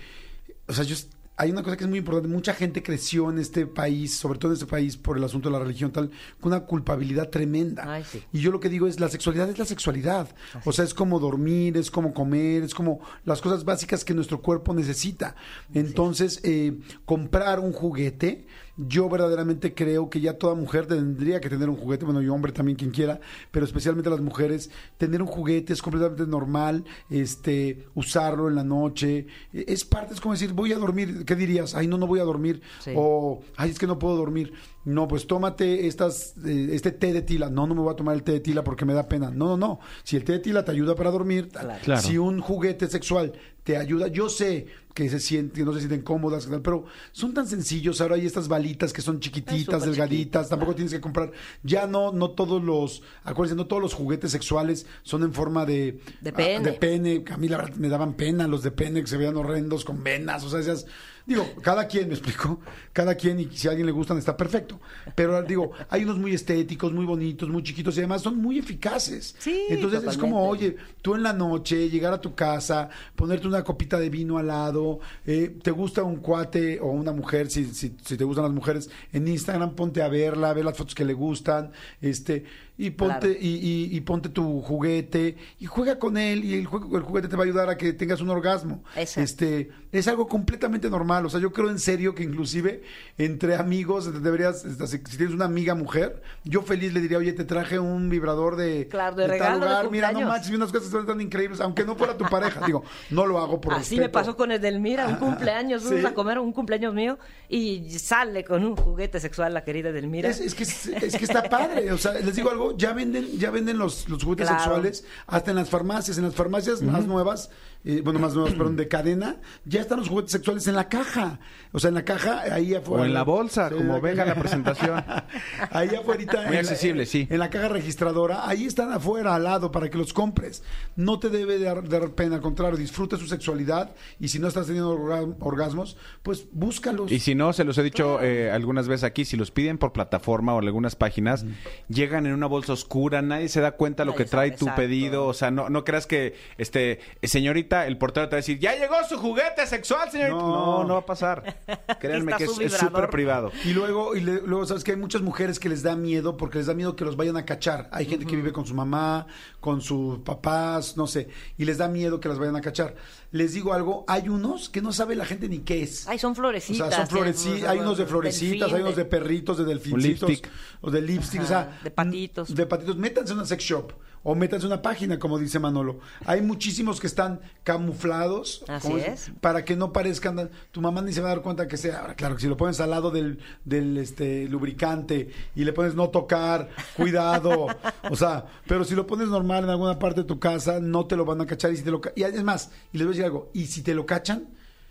o 0.69 0.73
sea, 0.73 0.85
yo, 0.85 0.95
hay 1.39 1.51
una 1.51 1.63
cosa 1.63 1.77
que 1.77 1.85
es 1.85 1.91
muy 1.91 1.99
importante. 1.99 2.29
Mucha 2.29 2.55
gente 2.55 2.83
creció 2.83 3.29
en 3.31 3.39
este 3.39 3.67
país, 3.67 4.17
sobre 4.17 4.39
todo 4.39 4.53
en 4.53 4.55
este 4.55 4.67
país, 4.67 4.97
por 4.97 5.19
el 5.19 5.25
asunto 5.25 5.51
de 5.51 5.53
la 5.53 5.59
religión, 5.63 5.93
tal, 5.93 6.11
con 6.41 6.53
una 6.53 6.61
culpabilidad 6.65 7.29
tremenda. 7.29 7.85
Ay. 7.87 8.05
Y 8.33 8.41
yo 8.41 8.51
lo 8.51 8.59
que 8.59 8.71
digo 8.71 8.87
es, 8.87 9.01
la 9.01 9.11
sexualidad 9.11 9.51
es 9.51 9.59
la 9.59 9.67
sexualidad. 9.67 10.35
O 10.65 10.73
sea, 10.73 10.85
es 10.85 10.95
como 10.95 11.21
dormir, 11.21 11.77
es 11.77 11.91
como 11.91 12.15
comer, 12.15 12.63
es 12.63 12.75
como 12.75 13.01
las 13.27 13.43
cosas 13.43 13.65
básicas 13.65 14.03
que 14.03 14.15
nuestro 14.15 14.41
cuerpo 14.41 14.73
necesita. 14.73 15.37
Entonces, 15.75 16.41
eh, 16.43 16.79
comprar 17.05 17.61
un 17.61 17.73
juguete, 17.73 18.47
yo 18.77 19.09
verdaderamente 19.09 19.75
creo 19.75 20.11
que 20.11 20.21
ya 20.21 20.39
toda 20.39 20.55
mujer 20.55 20.87
tendría 20.87 21.41
que 21.41 21.49
tener 21.49 21.69
un 21.69 21.77
juguete, 21.77 22.05
bueno, 22.05 22.21
y 22.23 22.29
hombre 22.29 22.53
también 22.53 22.77
quien 22.77 22.91
quiera, 22.91 23.21
pero 23.51 23.65
especialmente 23.65 24.11
las 24.11 24.21
mujeres, 24.21 24.71
tener 24.99 25.23
un 25.23 25.29
juguete 25.29 25.73
es 25.73 25.81
completamente 25.83 26.27
normal, 26.27 26.85
este, 27.11 27.87
usarlo 27.95 28.49
en 28.49 28.55
la 28.55 28.65
noche, 28.65 29.27
eh, 29.53 29.65
es 29.69 29.85
parte, 29.85 30.15
es 30.15 30.21
como 30.21 30.35
decir, 30.35 30.53
voy 30.53 30.73
a 30.73 30.79
dormir, 30.79 31.25
¿qué 31.25 31.35
dirías? 31.35 31.75
Ay, 31.75 31.87
no, 31.87 31.97
no 31.99 32.07
voy 32.07 32.21
a 32.21 32.25
dormir, 32.25 32.61
Sí. 32.81 32.93
o, 32.95 33.41
ay, 33.57 33.71
es 33.71 33.79
que 33.79 33.87
no 33.87 33.99
puedo 33.99 34.17
dormir. 34.17 34.53
No, 34.85 35.09
pues 35.09 35.27
tómate 35.27 35.89
estas, 35.89 36.35
eh, 36.47 36.69
este 36.71 36.93
té 36.93 37.13
de 37.13 37.21
tila. 37.23 37.51
No, 37.51 37.67
no 37.67 37.75
me 37.75 37.81
voy 37.81 37.93
a 37.93 37.97
tomar 37.97 38.15
el 38.15 38.23
té 38.23 38.31
de 38.31 38.41
tila 38.41 38.63
porque 38.63 38.85
me 38.85 38.95
da 38.95 39.09
pena. 39.09 39.33
No, 39.33 39.49
no, 39.49 39.57
no. 39.57 39.81
Si 40.05 40.15
el 40.15 40.23
té 40.23 40.35
de 40.35 40.39
tila 40.39 40.65
te 40.65 40.71
ayuda 40.71 40.95
para 40.95 41.11
dormir. 41.11 41.49
Claro. 41.83 42.01
si 42.01 42.19
un 42.19 42.41
juguete 42.41 42.87
sexual 42.87 43.33
te 43.67 43.77
ayuda, 43.77 44.07
yo 44.07 44.29
sé 44.29 44.69
que 44.95 45.11
se 45.11 45.19
sienten, 45.19 45.53
que 45.53 45.65
no 45.65 45.73
se 45.73 45.81
sienten 45.81 46.03
cómodas, 46.03 46.49
pero 46.63 46.85
son 47.11 47.35
tan 47.35 47.49
sencillos. 47.49 48.01
Ahora 48.01 48.15
hay 48.15 48.25
estas 48.25 48.47
balitas 48.47 48.93
que 48.93 49.03
son 49.03 49.19
chiquititas, 49.19 49.85
delgaditas. 49.85 50.49
Tampoco 50.49 50.77
tienes 50.77 50.93
que 50.93 51.01
comprar. 51.01 51.33
Ya 51.65 51.89
no, 51.89 52.13
no 52.13 52.31
todos 52.31 52.63
los, 52.63 53.03
acuérdense, 53.25 53.57
no 53.57 53.67
todos 53.67 53.83
los 53.83 53.93
juguetes 53.93 54.31
sexuales 54.31 54.87
son 55.03 55.25
en 55.25 55.33
forma 55.33 55.67
de, 55.67 55.99
De 56.21 56.31
ah, 56.31 56.35
pene. 56.37 56.65
de 56.65 56.73
pene. 56.75 57.25
A 57.29 57.37
mí 57.39 57.49
la 57.49 57.57
verdad 57.57 57.75
me 57.75 57.89
daban 57.89 58.15
pena 58.15 58.47
los 58.47 58.63
de 58.63 58.71
pene 58.71 59.01
que 59.01 59.09
se 59.09 59.17
veían 59.17 59.37
horrendos 59.37 59.85
con 59.85 60.05
venas. 60.05 60.45
O 60.45 60.49
sea, 60.49 60.61
esas, 60.61 60.87
Digo, 61.27 61.45
cada 61.61 61.89
quien, 61.89 62.07
me 62.07 62.15
explico, 62.15 62.61
cada 62.93 63.17
quien 63.17 63.41
y 63.41 63.51
si 63.51 63.67
a 63.67 63.71
alguien 63.71 63.87
le 63.87 63.93
gustan 63.93 64.17
está 64.17 64.37
perfecto. 64.37 64.81
Pero 65.17 65.43
digo, 65.43 65.73
hay 65.89 66.05
unos 66.05 66.19
muy 66.19 66.33
estéticos, 66.33 66.93
muy 66.93 67.05
bonitos, 67.05 67.49
muy 67.49 67.65
chiquitos 67.65 67.97
y 67.97 67.99
además 67.99 68.23
son 68.23 68.39
muy 68.39 68.61
eficaces. 68.61 69.35
Sí, 69.39 69.65
Entonces 69.69 70.05
es 70.05 70.17
como, 70.17 70.49
oye, 70.49 70.77
tú 71.03 71.17
en 71.17 71.25
la 71.25 71.33
noche 71.33 71.91
llegar 71.91 72.13
a 72.13 72.21
tu 72.21 72.37
casa, 72.37 72.89
ponerte 73.17 73.49
una 73.49 73.65
copita 73.65 73.99
de 73.99 74.09
vino 74.09 74.39
al 74.39 74.47
lado, 74.47 75.01
eh, 75.27 75.57
te 75.63 75.73
gusta 75.73 76.05
un 76.05 76.17
cuate 76.17 76.79
o 76.81 76.87
una 76.87 77.11
mujer, 77.11 77.51
si, 77.51 77.65
si, 77.67 77.97
si 78.05 78.17
te 78.17 78.23
gustan 78.23 78.45
las 78.45 78.55
mujeres, 78.55 78.89
en 79.13 79.27
Instagram 79.27 79.75
ponte 79.75 80.03
a 80.03 80.09
verla, 80.09 80.53
ver 80.53 80.65
las 80.65 80.77
fotos 80.77 80.95
que 80.95 81.05
le 81.05 81.15
gustan, 81.15 81.73
este, 82.01 82.45
y 82.79 82.91
ponte, 82.91 83.19
Claro. 83.21 83.35
y, 83.41 83.49
y- 83.93 83.97
y 83.97 84.01
ponte 84.03 84.29
tu 84.29 84.61
juguete 84.61 85.37
y 85.59 85.67
juega 85.67 85.99
con 85.99 86.17
él 86.19 86.45
y 86.45 86.55
el, 86.55 86.61
el 86.61 86.67
juguete 87.03 87.29
te 87.29 87.37
va 87.37 87.43
a 87.43 87.47
ayudar 87.47 87.71
a 87.71 87.77
que 87.79 87.93
tengas 87.95 88.21
un 88.21 88.29
orgasmo. 88.31 88.83
Este, 88.95 89.71
es 89.93 90.09
algo 90.09 90.29
completamente 90.29 90.91
normal. 90.91 91.25
O 91.25 91.31
sea, 91.31 91.41
yo 91.41 91.53
creo 91.53 91.71
en 91.71 91.79
serio 91.79 92.15
que 92.15 92.23
inclusive 92.23 92.83
entre 93.17 93.55
amigos 93.55 94.23
deberías, 94.23 94.65
este, 94.65 94.87
si 94.87 94.99
tienes 95.17 95.35
una 95.35 95.47
amiga 95.47 95.75
mujer, 95.75 96.23
yo 96.45 96.63
feliz 96.63 96.93
le 96.93 97.01
diría, 97.01 97.19
oye, 97.19 97.33
te 97.33 97.45
traje 97.45 97.79
un 97.79 98.11
vibrador 98.11 98.57
de, 98.57 98.89
Claro, 98.89 99.17
de 99.17 99.23
tal 99.25 99.31
regalo 99.31 99.55
de 99.61 99.61
lugar. 99.67 99.91
Mira, 99.91 100.09
no 100.09 100.13
cumpleaños. 100.19 100.29
manches, 100.29 100.55
unas 100.55 100.73
cosas 100.73 100.91
tan, 100.91 101.07
tan 101.07 101.21
increíbles, 101.21 101.61
aunque 101.61 101.85
no 101.85 101.97
fuera 101.97 102.17
tu 102.17 102.25
pareja. 102.27 102.65
Digo, 102.67 102.85
no 103.11 103.27
lo 103.27 103.39
hago 103.39 103.61
por 103.61 103.73
Así 103.75 103.97
me 103.97 104.09
pasó 104.11 104.37
con 104.37 104.51
el 104.53 104.61
del 104.61 104.81
Mira, 104.81 105.07
un 105.09 105.17
cumpleaños, 105.17 105.83
¿sí? 105.83 105.89
fuimos 105.89 106.11
a 106.11 106.15
comer 106.15 106.39
un 106.39 106.53
cumpleaños 106.53 106.93
mío 106.93 107.19
y 107.49 107.89
sale 107.99 108.45
con 108.45 108.65
un 108.65 108.77
juguete 108.77 109.19
sexual 109.21 109.55
la 109.55 109.65
querida 109.65 109.93
Delmira. 109.93 110.29
Es, 110.29 110.41
es 110.41 110.55
que, 110.55 110.65
es, 110.65 110.87
es 110.89 111.17
que 111.17 111.25
está 111.25 111.43
padre. 111.45 111.91
O 111.93 111.99
sea, 111.99 112.13
les 112.15 112.35
digo 112.37 112.51
algo, 112.51 112.66
ya 112.77 112.93
venden, 112.93 113.27
ya 113.39 113.51
venden 113.51 113.79
los, 113.79 114.09
los 114.09 114.23
juguetes 114.25 114.47
Claro. 114.49 114.63
sexuales 114.63 115.05
hasta 115.27 115.51
en 115.51 115.57
las 115.57 115.69
farmacias. 115.71 116.17
En 116.19 116.25
las 116.25 116.35
farmacias 116.35 116.83
más 116.83 117.07
nuevas, 117.07 117.51
eh, 117.85 118.01
bueno, 118.03 118.19
más 118.19 118.35
nuevas, 118.35 118.55
perdón, 118.59 118.77
de 118.77 118.89
cadena, 118.89 119.37
ya 119.65 119.81
están 119.81 119.99
los 120.01 120.09
juguetes 120.09 120.33
sexuales 120.33 120.67
en 120.67 120.75
la 120.75 120.89
caja. 120.89 121.39
O 121.73 121.79
sea, 121.79 121.89
en 121.89 121.95
la 121.95 122.05
caja, 122.05 122.43
ahí 122.53 122.75
afuera. 122.75 123.03
O 123.03 123.07
en 123.07 123.13
la 123.15 123.23
bolsa, 123.23 123.69
Sí, 123.69 123.75
como 123.77 123.97
en 123.97 124.03
venga 124.03 124.25
la 124.25 124.35
presentación. 124.35 125.05
Ahí 125.71 125.89
afuera. 125.95 126.45
Muy 126.47 126.57
accesible, 126.57 127.05
sí. 127.07 127.27
En 127.31 127.39
la 127.39 127.51
caja 127.51 127.69
registradora, 127.69 128.49
ahí 128.49 128.65
están 128.65 128.93
afuera, 128.93 129.35
al 129.35 129.45
lado, 129.45 129.71
para 129.71 129.91
que 129.91 129.99
los 129.99 130.13
compres. 130.13 130.63
No 130.97 131.19
te 131.19 131.29
debe 131.29 131.59
dar, 131.59 131.87
dar 131.89 132.11
pena, 132.11 132.37
al 132.37 132.41
contrario, 132.41 132.79
disfruta 132.79 133.17
su 133.19 133.27
sexualidad 133.27 133.91
y 134.19 134.29
si 134.29 134.39
no 134.39 134.49
estás 134.49 134.67
teniendo 134.67 134.97
orga- 134.97 135.35
orgasmos, 135.41 135.97
pues 136.23 136.47
búscalos. 136.53 137.13
Y 137.13 137.19
si 137.21 137.35
no, 137.35 137.53
se 137.53 137.65
los 137.65 137.77
he 137.79 137.83
dicho 137.83 138.21
eh, 138.23 138.51
algunas 138.51 138.89
veces 138.89 139.05
aquí, 139.05 139.25
si 139.25 139.37
los 139.37 139.51
piden 139.51 139.77
por 139.79 139.93
plataforma 139.93 140.55
o 140.55 140.59
en 140.61 140.67
algunas 140.67 140.97
páginas, 140.97 141.45
llegan 141.89 142.27
en 142.27 142.33
una 142.33 142.47
bolsa 142.47 142.56
oscura, 142.69 143.23
nadie 143.23 143.49
se 143.49 143.61
da 143.61 143.73
cuenta 143.73 144.05
lo 144.05 144.13
Nadie 144.13 144.25
que 144.25 144.31
trae 144.31 144.49
sabe, 144.49 144.59
tu 144.59 144.65
exacto. 144.67 144.83
pedido, 144.83 145.27
o 145.27 145.35
sea, 145.35 145.51
no, 145.51 145.69
no 145.69 145.85
creas 145.85 146.07
que, 146.07 146.35
este, 146.59 147.01
señorita, 147.23 147.87
el 147.87 147.99
portero 147.99 148.29
te 148.29 148.37
va 148.37 148.39
a 148.39 148.43
decir, 148.43 148.59
ya 148.59 148.75
llegó 148.77 148.95
su 149.09 149.19
juguete 149.19 149.67
sexual, 149.67 150.11
señorita. 150.11 150.37
No. 150.37 150.47
No, 150.79 150.85
no, 150.85 150.95
va 150.95 151.01
a 151.01 151.07
pasar. 151.07 151.57
Créanme 152.01 152.33
que 152.37 152.45
es 152.45 152.73
súper 152.73 153.11
privado. 153.11 153.53
Y 153.65 153.73
luego, 153.73 154.15
y 154.17 154.21
le- 154.21 154.43
luego, 154.43 154.67
sabes 154.67 154.85
que 154.85 154.93
hay 154.93 154.97
muchas 154.97 155.23
mujeres 155.23 155.59
que 155.59 155.69
les 155.69 155.83
da 155.83 155.97
miedo 155.97 156.37
porque 156.37 156.59
les 156.59 156.67
da 156.67 156.75
miedo 156.75 156.97
que 156.97 157.05
los 157.05 157.17
vayan 157.17 157.37
a 157.37 157.45
cachar. 157.45 157.89
Hay 157.93 158.07
gente 158.07 158.27
que 158.27 158.37
vive 158.37 158.53
con 158.53 158.67
su 158.67 158.75
mamá, 158.75 159.27
con 159.61 159.81
sus 159.81 160.19
papás, 160.21 160.97
no 160.97 161.07
sé, 161.07 161.29
y 161.59 161.65
les 161.65 161.79
da 161.79 161.89
miedo 161.89 162.21
que 162.21 162.29
las 162.29 162.39
vayan 162.39 162.57
a 162.57 162.61
cachar. 162.61 162.95
Les 163.33 163.53
digo 163.53 163.75
algo, 163.75 164.05
hay 164.09 164.29
unos 164.29 164.69
que 164.69 164.81
no 164.81 164.93
sabe 164.93 165.15
la 165.17 165.25
gente 165.27 165.49
ni 165.49 165.59
qué 165.59 165.83
es. 165.83 166.07
Ay, 166.09 166.19
son 166.19 166.33
O 166.33 166.35
florecitas. 166.37 166.89
sea, 166.89 167.07
son 167.07 167.09
tienen- 167.17 167.35
florecitas, 167.35 167.71
hay 167.71 167.79
unos 167.81 167.99
de 167.99 168.07
florecitas, 168.07 168.59
delfín, 168.61 168.77
hay 168.77 168.83
unos 168.83 168.97
de 168.97 169.05
perritos, 169.05 169.59
de 169.59 169.65
delfincitos, 169.65 170.29
lipstick. 170.29 170.51
o 170.81 170.91
de 170.91 171.03
lipstick, 171.03 171.43
o 171.43 171.47
sea, 171.47 171.79
de 171.83 171.91
patitos. 171.91 172.46
De 172.55 172.67
patitos. 172.67 172.97
Métanse 172.97 173.33
en 173.33 173.39
una 173.39 173.47
sex 173.47 173.63
shop 173.63 173.93
o 174.29 174.35
métanse 174.35 174.67
en 174.67 174.73
una 174.73 174.83
página, 174.83 175.21
como 175.21 175.39
dice 175.39 175.61
Manolo. 175.61 176.01
Hay 176.25 176.43
muchísimos 176.43 176.99
que 176.99 177.07
están 177.07 177.41
camuflados. 177.63 178.65
Así 178.67 178.89
como 178.89 178.99
es. 178.99 179.31
Para 179.41 179.65
que 179.65 179.77
no 179.77 179.93
parezcan, 179.93 180.51
tu 180.73 180.81
mamá 180.81 181.01
ni 181.01 181.13
se 181.13 181.21
va 181.21 181.29
a 181.29 181.37
dar 181.37 181.43
cuenta 181.43 181.69
que 181.69 181.77
sea. 181.77 182.01
Ahora, 182.01 182.17
claro, 182.17 182.35
que 182.35 182.43
si 182.43 182.49
lo 182.49 182.57
pones 182.57 182.81
al 182.81 182.91
lado 182.91 183.13
del, 183.13 183.39
del 183.65 183.97
este, 183.99 184.49
lubricante 184.49 185.31
y 185.55 185.65
le 185.65 185.73
pones 185.73 185.95
no 185.95 186.09
tocar, 186.09 186.69
cuidado, 186.97 187.69
o 188.11 188.17
sea, 188.17 188.47
pero 188.67 188.83
si 188.83 188.97
lo 188.97 189.07
pones 189.07 189.29
normal 189.29 189.63
en 189.63 189.71
alguna 189.71 189.97
parte 189.97 190.23
de 190.23 190.27
tu 190.27 190.41
casa, 190.41 190.81
no 190.81 191.07
te 191.07 191.15
lo 191.15 191.25
van 191.25 191.41
a 191.41 191.47
cachar. 191.47 191.73
Y 191.73 191.77
si 191.77 191.85
te 191.85 191.93
lo 191.93 192.01
y 192.17 192.25
es 192.25 192.43
más, 192.43 192.71
y 192.93 192.99
les 192.99 193.07
voy 193.07 193.15
a 193.15 193.17
decir 193.17 193.25
algo, 193.27 193.51
y 193.55 193.67
si 193.67 193.83
te 193.83 193.95
lo 193.95 194.07
cachan, 194.07 194.49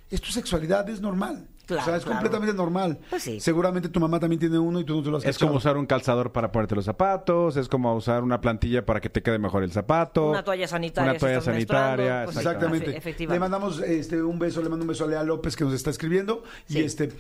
es 0.10 0.22
tu 0.22 0.32
sexualidad, 0.32 0.88
es 0.90 1.02
normal. 1.02 1.50
Claro, 1.66 1.82
o 1.82 1.86
sea, 1.86 1.96
es 1.96 2.04
claro. 2.04 2.20
completamente 2.20 2.56
normal. 2.56 3.00
Pues 3.10 3.24
sí. 3.24 3.40
Seguramente 3.40 3.90
tu 3.90 4.00
mamá 4.00 4.20
también 4.20 4.40
tiene 4.40 4.60
uno 4.60 4.80
y 4.80 4.84
tú 4.84 4.96
no 4.96 5.04
te 5.04 5.10
lo 5.10 5.18
has 5.18 5.26
Es 5.26 5.36
cachado. 5.36 5.50
como 5.50 5.58
usar 5.58 5.78
un 5.78 5.86
calzador 5.86 6.32
para 6.32 6.52
ponerte 6.52 6.76
los 6.76 6.86
zapatos, 6.86 7.58
es 7.58 7.68
como 7.68 7.94
usar 7.96 8.24
una 8.24 8.42
plantilla 8.42 8.86
para 8.86 9.02
que 9.02 9.10
te 9.10 9.22
quede 9.22 9.40
mejor 9.40 9.64
el 9.64 9.72
zapato. 9.72 10.30
Una 10.30 10.44
toalla 10.44 10.68
sanitaria. 10.68 11.12
Una 11.12 11.20
toalla 11.20 11.42
sanitaria, 11.42 12.22
pues, 12.26 12.38
Exactamente. 12.38 13.02
Le 13.26 13.40
mandamos 13.40 13.80
este, 13.82 14.22
un 14.22 14.40
beso, 14.40 14.62
le 14.62 14.70
mando 14.70 14.84
un 14.84 14.90
beso 14.90 15.06
a 15.06 15.08
Lea 15.08 15.24
López 15.24 15.56
que 15.56 15.64
nos 15.64 15.74
está 15.74 15.90
escribiendo. 15.90 16.44
Y 16.68 16.80
este 16.80 17.12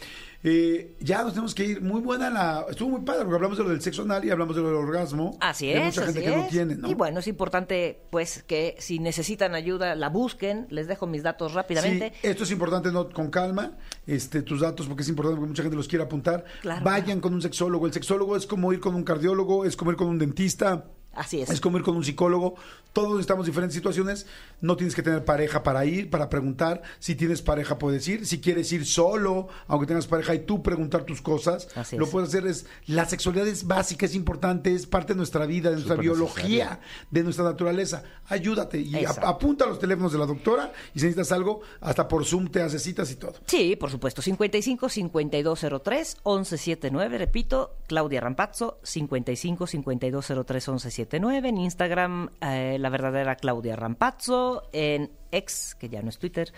eh, 0.47 0.95
ya 0.99 1.23
nos 1.23 1.33
tenemos 1.33 1.55
que 1.55 1.65
ir. 1.65 1.81
Muy 1.81 2.01
buena 2.01 2.29
la. 2.29 2.65
Estuvo 2.69 2.89
muy 2.89 3.01
padre 3.01 3.21
porque 3.21 3.35
hablamos 3.35 3.57
de 3.57 3.63
lo 3.63 3.69
del 3.71 3.81
sexo 3.81 4.03
anal 4.03 4.23
y 4.23 4.29
hablamos 4.29 4.55
de 4.55 4.61
lo 4.61 4.67
del 4.67 4.77
orgasmo. 4.77 5.35
Así 5.41 5.69
Hay 5.69 5.79
es, 5.79 5.85
mucha 5.85 6.05
gente 6.05 6.21
que 6.21 6.35
no 6.35 6.47
tiene, 6.47 6.75
¿no? 6.75 6.87
Y 6.87 6.93
bueno, 6.93 7.19
es 7.19 7.27
importante 7.27 7.99
pues 8.11 8.43
que 8.43 8.75
si 8.77 8.99
necesitan 8.99 9.55
ayuda 9.55 9.95
la 9.95 10.09
busquen. 10.09 10.67
Les 10.69 10.87
dejo 10.87 11.07
mis 11.07 11.23
datos 11.23 11.53
rápidamente. 11.53 12.13
Sí, 12.21 12.27
esto 12.27 12.43
es 12.43 12.51
importante, 12.51 12.91
no 12.91 13.09
con 13.09 13.31
calma, 13.31 13.71
este, 14.05 14.34
tus 14.43 14.61
datos, 14.61 14.87
porque 14.87 15.03
es 15.03 15.09
importante 15.09 15.37
porque 15.37 15.49
mucha 15.49 15.63
gente 15.63 15.77
los 15.77 15.87
quiere 15.87 16.03
apuntar. 16.05 16.45
Claro, 16.61 16.83
Vayan 16.83 17.05
claro. 17.05 17.21
con 17.21 17.33
un 17.35 17.41
sexólogo. 17.41 17.87
El 17.87 17.93
sexólogo 17.93 18.35
es 18.35 18.45
como 18.45 18.71
ir 18.73 18.79
con 18.79 18.95
un 18.95 19.03
cardiólogo, 19.03 19.65
es 19.65 19.75
como 19.75 19.91
ir 19.91 19.97
con 19.97 20.07
un 20.07 20.17
dentista. 20.17 20.85
Así 21.15 21.41
es. 21.41 21.49
Es 21.49 21.61
como 21.61 21.77
ir 21.77 21.83
con 21.83 21.95
un 21.95 22.03
psicólogo. 22.03 22.55
Todos 22.93 23.19
estamos 23.19 23.45
en 23.45 23.51
diferentes 23.51 23.75
situaciones. 23.75 24.25
No 24.61 24.75
tienes 24.77 24.95
que 24.95 25.01
tener 25.03 25.25
pareja 25.25 25.63
para 25.63 25.85
ir, 25.85 26.09
para 26.09 26.29
preguntar. 26.29 26.81
Si 26.99 27.15
tienes 27.15 27.41
pareja, 27.41 27.77
puedes 27.77 28.07
ir. 28.07 28.25
Si 28.25 28.39
quieres 28.39 28.71
ir 28.71 28.85
solo, 28.85 29.47
aunque 29.67 29.87
tengas 29.87 30.07
pareja, 30.07 30.33
y 30.35 30.39
tú 30.39 30.63
preguntar 30.63 31.03
tus 31.03 31.21
cosas, 31.21 31.67
Así 31.75 31.97
lo 31.97 32.05
es. 32.05 32.11
puedes 32.11 32.29
hacer. 32.29 32.47
Es, 32.47 32.65
la 32.87 33.05
sexualidad 33.05 33.47
es 33.47 33.65
básica, 33.67 34.05
es 34.05 34.15
importante, 34.15 34.73
es 34.73 34.85
parte 34.85 35.13
de 35.13 35.17
nuestra 35.17 35.45
vida, 35.45 35.69
de 35.69 35.75
nuestra 35.75 35.95
biología, 35.95 36.79
de 37.11 37.23
nuestra 37.23 37.43
naturaleza. 37.43 38.03
Ayúdate 38.27 38.79
y 38.79 38.95
Exacto. 38.95 39.27
apunta 39.27 39.65
los 39.65 39.79
teléfonos 39.79 40.11
de 40.11 40.17
la 40.17 40.25
doctora 40.25 40.71
y 40.93 40.99
si 40.99 41.05
necesitas 41.05 41.31
algo, 41.31 41.61
hasta 41.81 42.07
por 42.07 42.25
Zoom 42.25 42.47
te 42.49 42.61
hace 42.61 42.79
citas 42.79 43.11
y 43.11 43.15
todo. 43.15 43.33
Sí, 43.45 43.75
por 43.75 43.91
supuesto. 43.91 44.21
55 44.21 44.89
5203 44.89 46.17
1179. 46.25 47.17
Repito, 47.17 47.75
Claudia 47.87 48.21
Rampazzo. 48.21 48.79
55 48.83 49.67
5203 49.67 50.67
1179. 50.69 51.04
En 51.11 51.57
Instagram, 51.57 52.29
eh, 52.41 52.77
la 52.79 52.89
verdadera 52.89 53.35
Claudia 53.35 53.75
Rampazzo. 53.75 54.69
En 54.73 55.11
ex, 55.31 55.75
que 55.75 55.89
ya 55.89 56.01
no 56.01 56.09
es 56.09 56.17
Twitter, 56.17 56.51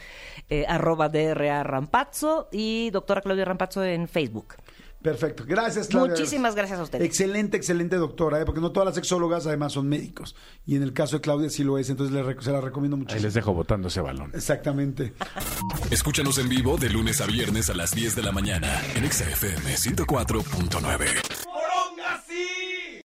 eh, 0.49 0.65
arroba 0.67 1.09
DRA 1.09 1.63
Rampazzo. 1.63 2.49
Y 2.51 2.89
doctora 2.91 3.21
Claudia 3.21 3.45
Rampazzo 3.45 3.83
en 3.83 4.07
Facebook. 4.07 4.55
Perfecto. 5.01 5.43
Gracias, 5.47 5.87
Claudia. 5.87 6.11
Muchísimas 6.11 6.55
gracias 6.55 6.79
a 6.79 6.83
ustedes. 6.83 7.05
Excelente, 7.05 7.55
excelente 7.55 7.95
doctora, 7.97 8.41
¿eh? 8.41 8.45
porque 8.45 8.59
no 8.59 8.71
todas 8.71 8.87
las 8.87 8.95
sexólogas 8.95 9.45
además 9.45 9.73
son 9.73 9.87
médicos. 9.87 10.35
Y 10.65 10.75
en 10.75 10.83
el 10.83 10.91
caso 10.91 11.17
de 11.17 11.21
Claudia 11.21 11.49
sí 11.49 11.63
lo 11.63 11.77
es, 11.77 11.89
entonces 11.89 12.15
se 12.43 12.51
la 12.51 12.61
recomiendo 12.61 12.95
Ahí 12.95 13.01
muchísimo. 13.01 13.23
les 13.23 13.33
dejo 13.33 13.53
botando 13.53 13.89
ese 13.89 14.01
balón. 14.01 14.31
Exactamente. 14.33 15.13
Escúchanos 15.91 16.37
en 16.39 16.49
vivo 16.49 16.77
de 16.77 16.89
lunes 16.89 17.21
a 17.21 17.25
viernes 17.25 17.69
a 17.69 17.75
las 17.75 17.93
10 17.93 18.15
de 18.15 18.23
la 18.23 18.31
mañana 18.31 18.81
en 18.95 19.05
Exa 19.05 19.29
FM 19.29 19.75
104.9. 19.75 22.66